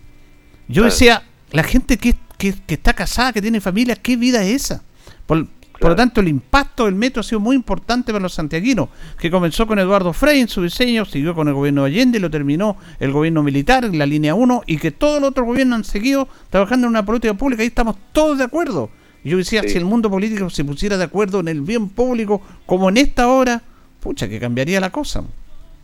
[0.68, 1.22] Yo decía,
[1.52, 4.82] la gente que, que, que, está casada, que tiene familia, ¿qué vida es esa?
[5.26, 5.46] Por,
[5.80, 9.30] por lo tanto, el impacto del metro ha sido muy importante para los santiaguinos, que
[9.30, 12.76] comenzó con Eduardo Frey en su diseño, siguió con el gobierno de Allende, lo terminó
[12.98, 16.28] el gobierno militar, en la línea 1, y que todos los otros gobiernos han seguido
[16.50, 18.90] trabajando en una política pública, y estamos todos de acuerdo.
[19.22, 22.88] yo decía, si el mundo político se pusiera de acuerdo en el bien público, como
[22.88, 23.62] en esta hora,
[24.00, 25.24] pucha, que cambiaría la cosa.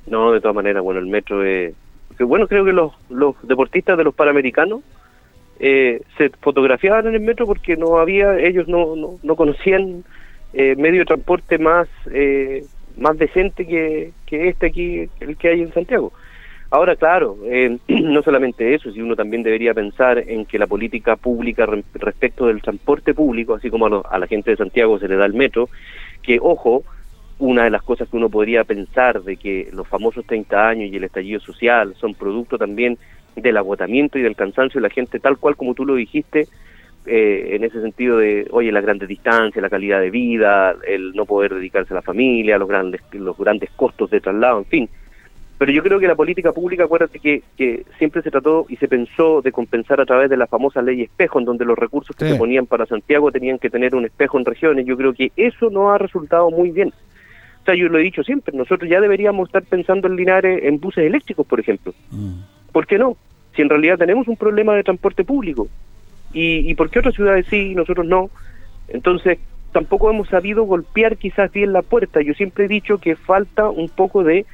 [0.06, 1.74] No, de todas maneras, bueno, el metro es...
[2.18, 4.80] bueno, creo que los, los deportistas de los Panamericanos
[5.64, 10.02] eh, se fotografiaban en el metro porque no había, ellos no, no, no conocían
[10.52, 12.64] eh, medio de transporte más, eh,
[12.96, 16.12] más decente que, que este aquí, el que hay en Santiago.
[16.68, 21.14] Ahora, claro, eh, no solamente eso, sino uno también debería pensar en que la política
[21.14, 25.14] pública respecto del transporte público, así como a, a, la gente de Santiago se le
[25.14, 25.68] da el metro,
[26.22, 26.82] que, ojo,
[27.38, 30.96] una de las cosas que uno podría pensar de que los famosos 30 años y
[30.96, 32.98] el estallido social son producto también
[33.36, 36.48] del agotamiento y del cansancio de la gente, tal cual como tú lo dijiste,
[37.04, 41.24] eh, en ese sentido de, oye, las grandes distancias, la calidad de vida, el no
[41.26, 44.88] poder dedicarse a la familia, los grandes, los grandes costos de traslado, en fin.
[45.58, 48.88] Pero yo creo que la política pública, acuérdate que, que siempre se trató y se
[48.88, 52.30] pensó de compensar a través de la famosa ley espejo, en donde los recursos que
[52.30, 54.86] se ponían para Santiago tenían que tener un espejo en regiones.
[54.86, 56.88] Yo creo que eso no ha resultado muy bien.
[56.88, 60.80] O sea, yo lo he dicho siempre, nosotros ya deberíamos estar pensando en Linares en
[60.80, 61.94] buses eléctricos, por ejemplo.
[62.72, 63.16] ¿Por qué no?
[63.54, 65.68] Si en realidad tenemos un problema de transporte público.
[66.32, 68.30] ¿Y, y por qué otras ciudades sí y nosotros no?
[68.88, 69.38] Entonces,
[69.72, 72.22] tampoco hemos sabido golpear quizás bien la puerta.
[72.22, 74.46] Yo siempre he dicho que falta un poco de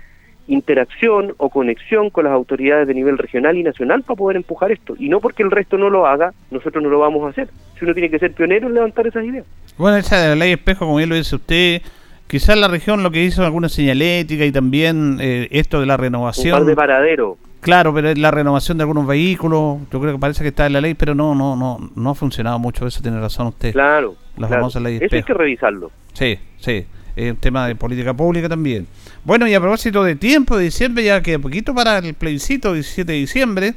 [0.49, 4.97] interacción o conexión con las autoridades de nivel regional y nacional para poder empujar esto.
[4.99, 7.49] Y no porque el resto no lo haga, nosotros no lo vamos a hacer.
[7.79, 9.45] Si uno tiene que ser pionero en levantar esas ideas.
[9.77, 11.83] Bueno, esa de la ley espejo, como bien lo dice usted,
[12.27, 16.55] quizás la región lo que hizo alguna señalética y también eh, esto de la renovación.
[16.55, 17.39] Un par de paradero.
[17.61, 20.81] Claro, pero la renovación de algunos vehículos, yo creo que parece que está en la
[20.81, 22.87] ley, pero no, no, no, no ha funcionado mucho.
[22.87, 23.73] Eso tiene razón usted.
[23.73, 24.15] Claro.
[24.37, 24.63] La claro.
[24.63, 25.91] famosa ley Eso hay que revisarlo.
[26.13, 26.87] Sí, sí.
[27.17, 28.87] Es un tema de política pública también.
[29.25, 33.11] Bueno, y a propósito de tiempo, de diciembre ya queda poquito para el plebiscito, 17
[33.11, 33.75] de diciembre,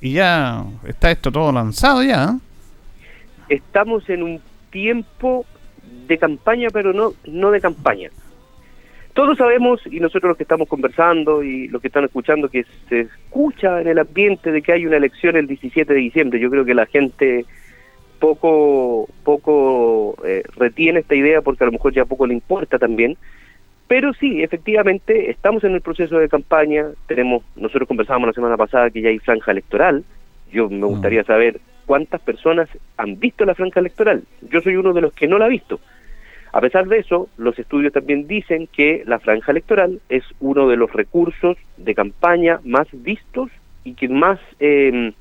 [0.00, 2.30] y ya está esto todo lanzado ya.
[2.30, 2.38] ¿eh?
[3.50, 5.44] Estamos en un tiempo
[6.06, 8.10] de campaña, pero no, no de campaña.
[9.18, 13.00] Todos sabemos, y nosotros los que estamos conversando y los que están escuchando, que se
[13.00, 16.38] escucha en el ambiente de que hay una elección el 17 de diciembre.
[16.38, 17.44] Yo creo que la gente
[18.20, 23.16] poco poco eh, retiene esta idea porque a lo mejor ya poco le importa también.
[23.88, 26.86] Pero sí, efectivamente, estamos en el proceso de campaña.
[27.08, 30.04] Tenemos, nosotros conversábamos la semana pasada que ya hay franja electoral.
[30.52, 34.22] Yo me gustaría saber cuántas personas han visto la franja electoral.
[34.48, 35.80] Yo soy uno de los que no la ha visto.
[36.58, 40.76] A pesar de eso, los estudios también dicen que la franja electoral es uno de
[40.76, 43.48] los recursos de campaña más vistos
[43.84, 45.12] y que más eh,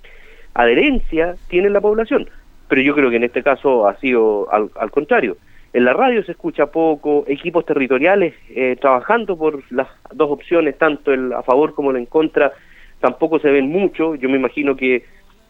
[0.56, 2.28] adherencia tiene la población.
[2.68, 5.38] Pero yo creo que en este caso ha sido al, contrario.
[5.74, 11.14] En la radio se escucha poco, equipos territoriales eh, trabajando por las dos opciones, tanto
[11.14, 12.52] el a favor como el en contra,
[13.00, 14.16] tampoco se ven mucho.
[14.16, 15.06] Yo me imagino que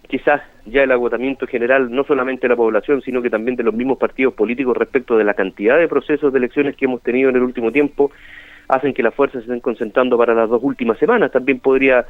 [0.10, 3.74] quizás ya el agotamiento general, no solamente de la población, sino que también de los
[3.74, 7.36] mismos partidos políticos respecto de la cantidad de procesos de elecciones que hemos tenido en
[7.36, 8.12] el último tiempo,
[8.68, 11.32] hacen que las fuerzas se estén concentrando para las dos últimas semanas.
[11.32, 12.06] También podría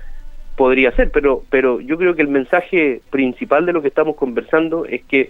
[0.55, 4.86] podría ser, pero pero yo creo que el mensaje principal de lo que estamos conversando
[4.86, 5.30] es que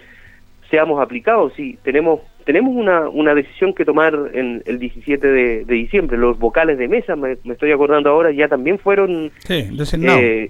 [0.69, 1.53] seamos aplicados.
[1.55, 6.17] Sí, tenemos tenemos una, una decisión que tomar en el 17 de, de diciembre.
[6.17, 9.67] Los vocales de mesa, me, me estoy acordando ahora, ya también fueron Sí,
[10.03, 10.49] eh,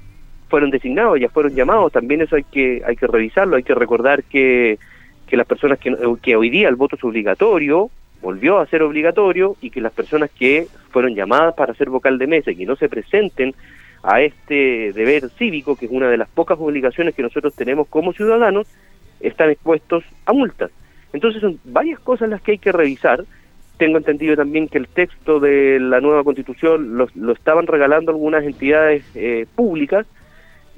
[0.50, 4.24] fueron designados, ya fueron llamados, también eso hay que hay que revisarlo, hay que recordar
[4.24, 4.80] que,
[5.28, 7.90] que las personas que, que hoy día el voto es obligatorio,
[8.22, 12.28] volvió a ser obligatorio y que las personas que fueron llamadas para ser vocal de
[12.28, 13.54] mesa y que no se presenten
[14.04, 18.14] a este deber cívico, que es una de las pocas obligaciones que nosotros tenemos como
[18.14, 18.68] ciudadanos,
[19.20, 20.72] están expuestos a multas.
[21.14, 23.24] Entonces son varias cosas las que hay que revisar.
[23.78, 28.44] Tengo entendido también que el texto de la nueva constitución lo, lo estaban regalando algunas
[28.44, 30.06] entidades eh, públicas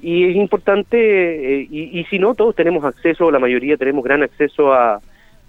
[0.02, 4.72] y es importante, eh, y, si no, todos tenemos acceso, la mayoría tenemos gran acceso
[4.72, 5.00] a,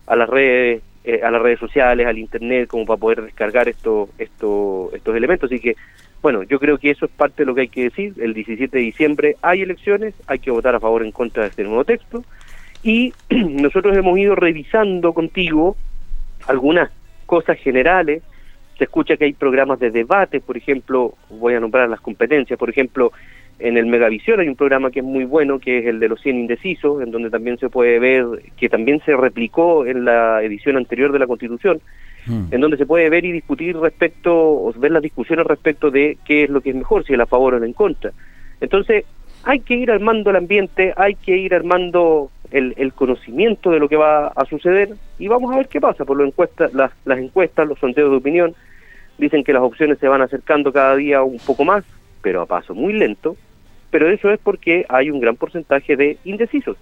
[0.07, 4.09] a las redes eh, a las redes sociales, al internet, como para poder descargar estos
[4.19, 5.51] estos estos elementos.
[5.51, 5.75] Así que,
[6.21, 8.13] bueno, yo creo que eso es parte de lo que hay que decir.
[8.21, 11.49] El 17 de diciembre hay elecciones, hay que votar a favor o en contra de
[11.49, 12.23] este nuevo texto.
[12.83, 15.75] Y nosotros hemos ido revisando contigo
[16.47, 16.91] algunas
[17.25, 18.21] cosas generales.
[18.77, 22.69] Se escucha que hay programas de debate, por ejemplo, voy a nombrar las competencias, por
[22.69, 23.11] ejemplo,
[23.61, 26.21] en el Megavisión hay un programa que es muy bueno, que es el de los
[26.21, 28.25] 100 indecisos, en donde también se puede ver,
[28.57, 31.81] que también se replicó en la edición anterior de la Constitución,
[32.27, 36.43] en donde se puede ver y discutir respecto, o ver las discusiones respecto de qué
[36.43, 38.11] es lo que es mejor, si es a favor o el en contra.
[38.59, 39.05] Entonces,
[39.43, 43.89] hay que ir armando el ambiente, hay que ir armando el, el conocimiento de lo
[43.89, 46.05] que va a suceder y vamos a ver qué pasa.
[46.05, 48.53] Por lo encuesta, las, las encuestas, los sondeos de opinión,
[49.17, 51.83] dicen que las opciones se van acercando cada día un poco más,
[52.21, 53.35] pero a paso muy lento,
[53.91, 56.77] pero eso es porque hay un gran porcentaje de indecisos.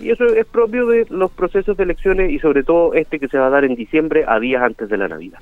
[0.00, 3.38] Y eso es propio de los procesos de elecciones y sobre todo este que se
[3.38, 5.38] va a dar en diciembre a días antes de la Navidad.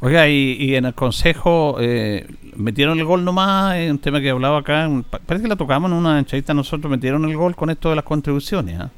[0.00, 4.30] Oiga, y, y en el Consejo eh, metieron el gol nomás, es un tema que
[4.30, 4.90] hablaba acá,
[5.26, 8.04] parece que la tocamos en una entrevista nosotros, metieron el gol con esto de las
[8.04, 8.80] contribuciones.
[8.80, 8.90] ¿ah?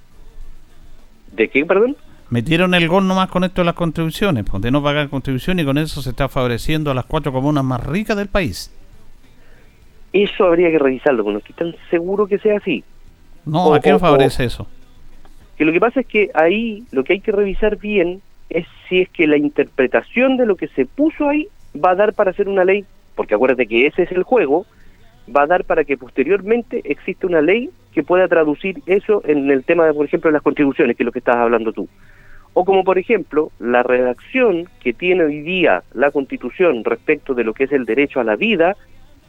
[1.33, 1.97] ¿De qué, perdón?
[2.31, 5.79] Metieron el gol nomás con esto de las contribuciones, de no pagar contribuciones y con
[5.79, 8.73] eso se está favoreciendo a las cuatro comunas más ricas del país.
[10.23, 12.85] Eso habría que revisarlo, porque no estoy tan seguro que sea así.
[13.45, 14.67] No, O- ¿a qué o- nos favorece eso?
[15.59, 19.01] Que lo que pasa es que ahí lo que hay que revisar bien es si
[19.03, 22.49] es que la interpretación de lo que se puso ahí va a dar para hacer
[22.49, 24.67] una ley, porque acuérdate que ese es el juego,
[25.35, 29.65] va a dar para que posteriormente exista una ley que pueda traducir eso en el
[29.65, 31.89] tema de, por ejemplo, las contribuciones, que es lo que estabas hablando tú.
[32.53, 37.53] O como, por ejemplo, la redacción que tiene hoy día la Constitución respecto de lo
[37.55, 38.77] que es el derecho a la vida,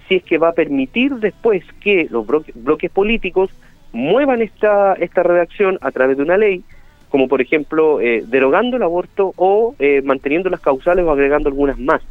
[0.08, 3.51] si es que va a permitir después que los bloques políticos
[3.91, 6.64] muevan esta, esta redacción a través de una ley,
[7.10, 11.80] como por ejemplo eh, derogando el aborto o eh, manteniendo las causales o agregando algunas
[11.80, 12.01] más.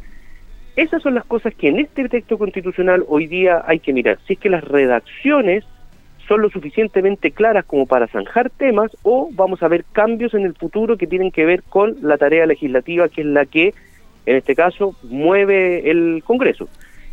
[0.75, 4.19] Esas son las cosas que en este texto constitucional hoy día hay que mirar.
[4.27, 5.65] Si es que las redacciones
[6.27, 10.53] son lo suficientemente claras como para zanjar temas o vamos a ver cambios en el
[10.53, 13.73] futuro que tienen que ver con la tarea legislativa que es la que
[14.25, 16.67] en este caso mueve el Congreso.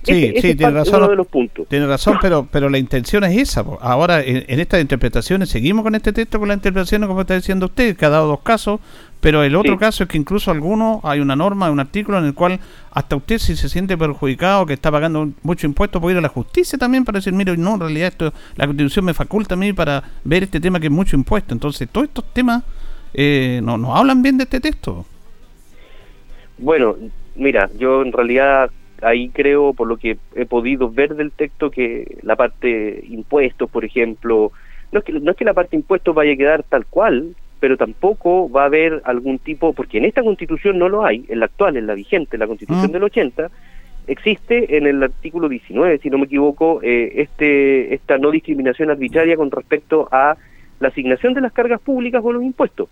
[0.05, 1.27] Sí, sí, tiene razón.
[1.69, 3.65] Tiene razón, pero pero la intención es esa.
[3.81, 7.97] Ahora, en, estas interpretaciones, seguimos con este texto, con las interpretaciones, como está diciendo usted,
[7.97, 8.81] que ha dado dos casos,
[9.21, 12.35] pero el otro caso es que incluso algunos, hay una norma, un artículo en el
[12.35, 16.23] cual hasta usted, si se siente perjudicado, que está pagando mucho impuesto, puede ir a
[16.23, 19.57] la justicia también para decir, mire, no, en realidad esto la constitución me faculta a
[19.57, 21.55] mí para ver este tema que es mucho impuesto.
[21.55, 22.63] Entonces, todos estos temas
[23.15, 25.07] eh, no, no hablan bien de este texto.
[26.59, 26.97] Bueno,
[27.35, 28.71] mira, yo en realidad
[29.05, 33.85] ahí creo, por lo que he podido ver del texto, que la parte impuestos, por
[33.85, 34.53] ejemplo,
[34.93, 37.77] no es que, no es que la parte impuestos vaya a quedar tal cual, pero
[37.77, 41.47] tampoco va a haber algún tipo, porque en esta constitución no lo hay, en la
[41.47, 42.93] actual, en la vigente, en la constitución mm.
[42.93, 43.51] del 80,
[44.07, 49.37] existe en el artículo 19, si no me equivoco, eh, este esta no discriminación arbitraria
[49.37, 50.37] con respecto a
[50.81, 52.89] la asignación de las cargas públicas o los impuestos.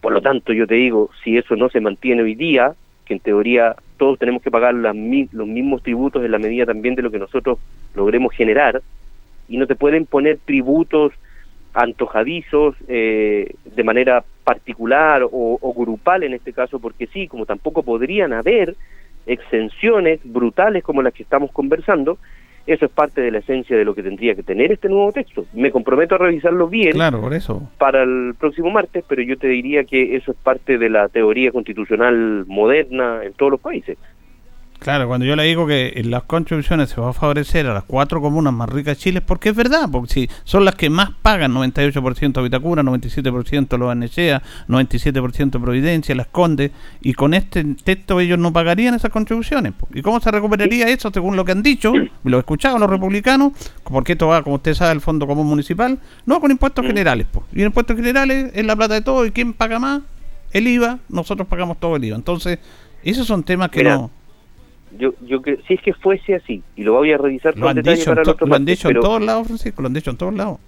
[0.00, 2.74] Por lo tanto, yo te digo, si eso no se mantiene hoy día,
[3.08, 7.02] que en teoría todos tenemos que pagar los mismos tributos en la medida también de
[7.02, 7.58] lo que nosotros
[7.94, 8.82] logremos generar,
[9.48, 11.12] y no te pueden poner tributos
[11.72, 17.82] antojadizos eh, de manera particular o, o, grupal en este caso, porque sí, como tampoco
[17.82, 18.76] podrían haber
[19.26, 22.18] exenciones brutales como las que estamos conversando,
[22.68, 25.46] eso es parte de la esencia de lo que tendría que tener este nuevo texto.
[25.54, 27.68] Me comprometo a revisarlo bien claro, por eso.
[27.78, 31.50] para el próximo martes, pero yo te diría que eso es parte de la teoría
[31.50, 33.96] constitucional moderna en todos los países.
[34.78, 37.82] Claro, cuando yo le digo que en las contribuciones se va a favorecer a las
[37.82, 41.10] cuatro comunas más ricas de Chile, porque es verdad, porque si son las que más
[41.20, 46.70] pagan, 98% Vitacura, 97% Los Anechea, 97% Providencia, Las Condes,
[47.00, 49.72] y con este texto ellos no pagarían esas contribuciones.
[49.92, 51.92] ¿Y cómo se recuperaría eso según lo que han dicho?
[52.22, 55.98] Lo he escuchado los republicanos, porque esto va, como usted sabe, al Fondo Común Municipal,
[56.24, 57.26] no con impuestos generales.
[57.52, 60.02] Y en impuestos generales es la plata de todo, ¿y quién paga más?
[60.52, 62.16] El IVA, nosotros pagamos todo el IVA.
[62.16, 62.60] Entonces,
[63.02, 64.17] esos son temas que no
[64.96, 68.04] yo, yo que si es que fuese así, y lo voy a revisar con detalle
[68.04, 70.34] para el otro Lo han dicho en todos lados, Francisco, lo han dicho en todos
[70.34, 70.58] lados.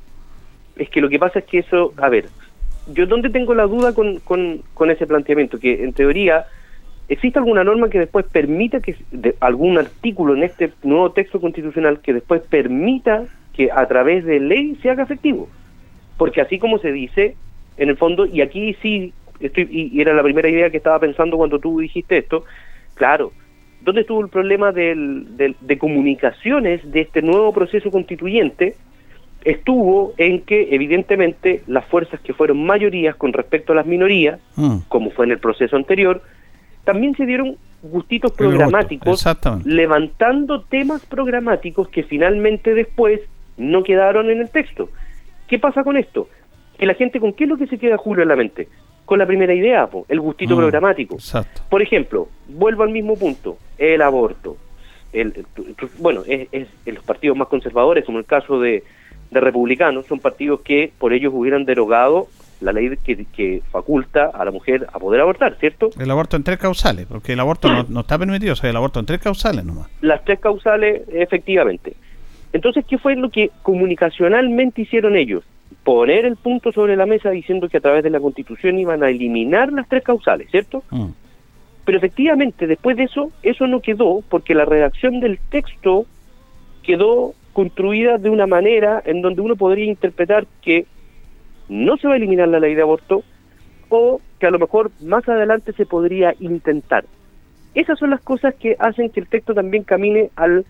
[0.76, 2.26] Es que lo que pasa es que eso, a ver,
[2.92, 6.46] yo donde tengo la duda con, con, con ese planteamiento, que en teoría
[7.08, 12.00] existe alguna norma que después permita que, de, algún artículo en este nuevo texto constitucional
[12.00, 15.48] que después permita que a través de ley se haga efectivo.
[16.16, 17.36] Porque así como se dice,
[17.76, 21.36] en el fondo, y aquí sí, estoy, y era la primera idea que estaba pensando
[21.36, 22.44] cuando tú dijiste esto,
[22.94, 23.32] claro,
[23.82, 28.76] ¿Dónde estuvo el problema de comunicaciones de este nuevo proceso constituyente?
[29.44, 34.80] Estuvo en que, evidentemente, las fuerzas que fueron mayorías con respecto a las minorías, mm.
[34.88, 36.22] como fue en el proceso anterior,
[36.84, 39.24] también se dieron gustitos programáticos,
[39.64, 43.20] levantando temas programáticos que finalmente después
[43.56, 44.90] no quedaron en el texto.
[45.48, 46.28] ¿Qué pasa con esto?
[46.78, 48.68] Que la gente, ¿con qué es lo que se queda Julio en la mente?
[49.10, 51.16] Con la primera idea, el gustito mm, programático.
[51.68, 54.56] Por ejemplo, vuelvo al mismo punto, el aborto.
[55.12, 55.44] El,
[55.98, 58.84] bueno, es, es, los partidos más conservadores, como el caso de,
[59.32, 62.28] de republicanos, son partidos que por ellos hubieran derogado
[62.60, 65.90] la ley que, que, faculta a la mujer a poder abortar, ¿cierto?
[65.98, 68.76] El aborto en tres causales, porque el aborto no, no, está permitido, o sea, el
[68.76, 69.88] aborto en tres causales nomás.
[70.02, 71.96] Las tres causales, efectivamente.
[72.52, 75.42] Entonces, ¿qué fue lo que comunicacionalmente hicieron ellos?
[75.84, 79.10] Poner el punto sobre la mesa diciendo que a través de la constitución iban a
[79.10, 80.82] eliminar las tres causales, ¿cierto?
[80.90, 81.08] Mm.
[81.84, 86.06] Pero efectivamente, después de eso, eso no quedó porque la redacción del texto
[86.82, 90.86] quedó construida de una manera en donde uno podría interpretar que
[91.68, 93.22] no se va a eliminar la ley de aborto
[93.88, 97.04] o que a lo mejor más adelante se podría intentar.
[97.74, 100.64] Esas son las cosas que hacen que el texto también camine al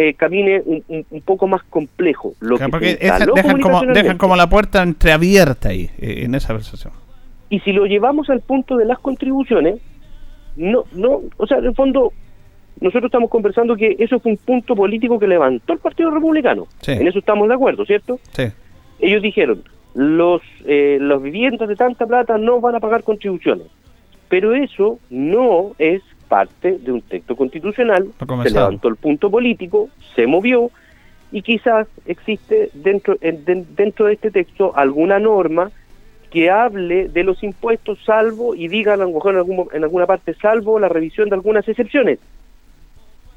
[0.00, 2.32] eh, camine un, un, poco más complejo.
[2.38, 6.92] Lo que dejan, como, dejan como la puerta entreabierta ahí, eh, en esa conversación.
[7.50, 9.80] Y si lo llevamos al punto de las contribuciones,
[10.54, 12.12] no, no, o sea, en el fondo,
[12.80, 16.68] nosotros estamos conversando que eso fue un punto político que levantó el Partido Republicano.
[16.86, 18.20] En eso estamos de acuerdo, ¿cierto?
[18.30, 18.44] Sí.
[19.00, 23.66] Ellos dijeron, los, eh, los viviendas de tanta plata no van a pagar contribuciones.
[24.28, 28.08] Pero eso no es parte de un texto constitucional.
[28.44, 30.70] Se levantó el punto político, se movió
[31.32, 35.70] y quizás existe dentro, en- den- dentro de este texto alguna norma
[36.30, 40.88] que hable de los impuestos salvo y diga en, algún en alguna parte salvo la
[40.88, 42.18] revisión de algunas excepciones.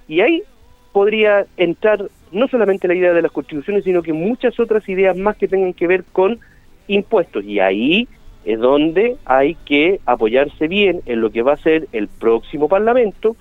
[0.07, 0.43] Y ahí
[0.91, 5.37] podría entrar no solamente la idea de las constituciones, sino que muchas otras ideas más
[5.37, 6.39] que tengan que ver con
[6.87, 7.45] impuestos.
[7.45, 8.07] Y ahí
[8.45, 13.35] es donde hay que apoyarse bien en lo que va a ser el próximo Parlamento,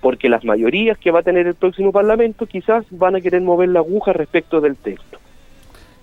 [0.00, 3.70] porque las mayorías que va a tener el próximo Parlamento quizás van a querer mover
[3.70, 5.18] la aguja respecto del texto.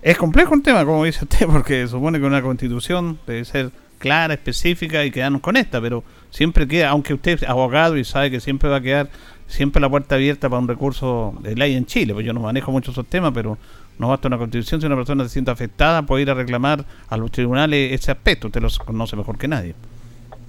[0.02, 4.34] Es complejo el tema, como dice usted, porque supone que una constitución debe ser clara,
[4.34, 8.40] específica y quedarnos con esta, pero siempre queda, aunque usted es abogado y sabe que
[8.40, 9.08] siempre va a quedar
[9.46, 12.70] siempre la puerta abierta para un recurso de ley en Chile, pues yo no manejo
[12.70, 13.56] mucho esos temas, pero
[13.98, 17.16] no basta una constitución si una persona se siente afectada puede ir a reclamar a
[17.16, 19.74] los tribunales ese aspecto, usted lo conoce mejor que nadie.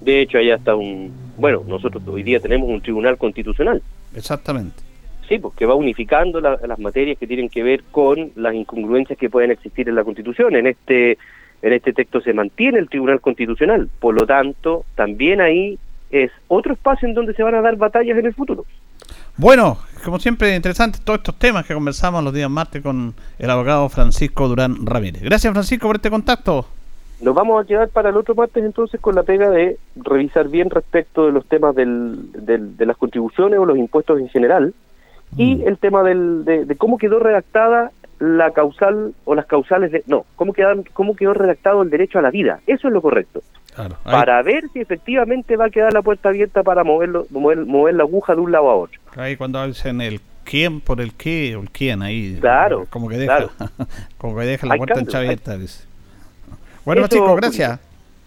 [0.00, 1.10] De hecho, hay hasta un...
[1.38, 3.82] Bueno, nosotros hoy día tenemos un tribunal constitucional.
[4.14, 4.76] Exactamente.
[5.28, 9.28] Sí, porque va unificando la- las materias que tienen que ver con las incongruencias que
[9.28, 10.54] pueden existir en la Constitución.
[10.54, 11.18] En este
[11.62, 15.78] en este texto se mantiene el Tribunal Constitucional, por lo tanto, también ahí
[16.10, 18.64] es otro espacio en donde se van a dar batallas en el futuro.
[19.38, 23.88] Bueno, como siempre, interesantes todos estos temas que conversamos los días martes con el abogado
[23.88, 25.22] Francisco Durán Ramírez.
[25.22, 26.66] Gracias, Francisco, por este contacto.
[27.20, 30.68] Nos vamos a quedar para el otro martes entonces con la pega de revisar bien
[30.70, 34.74] respecto de los temas del, del- de las contribuciones o los impuestos en general
[35.36, 40.02] y el tema del, de, de cómo quedó redactada la causal o las causales de...
[40.06, 42.60] No, cómo, quedaron, cómo quedó redactado el derecho a la vida.
[42.66, 43.42] Eso es lo correcto.
[43.76, 43.96] Claro.
[44.04, 48.04] Para ver si efectivamente va a quedar la puerta abierta para moverlo, mover, mover la
[48.04, 48.98] aguja de un lado a otro.
[49.16, 52.38] Ahí cuando dicen el quién por el qué o el quién ahí.
[52.40, 53.50] Claro, Como que deja, claro.
[54.18, 55.58] como que deja la puerta abierta.
[55.58, 55.84] dice.
[56.86, 57.80] Bueno, Eso, chicos, gracias.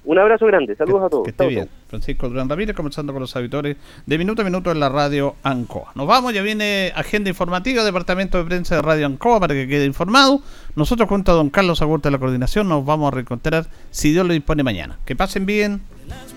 [0.05, 1.23] Un abrazo grande, saludos a todos.
[1.23, 1.69] Que esté bien.
[1.87, 5.91] Francisco Durán Ramírez comenzando con los auditores de minuto a minuto en la radio Ancoa.
[5.95, 9.85] Nos vamos, ya viene agenda informativa, departamento de prensa de Radio Ancoa para que quede
[9.85, 10.41] informado.
[10.75, 14.25] Nosotros junto a don Carlos Agurta de la coordinación nos vamos a reencontrar si Dios
[14.25, 14.99] lo dispone mañana.
[15.05, 15.81] Que pasen bien.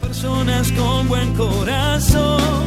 [0.01, 2.67] personas con buen corazón,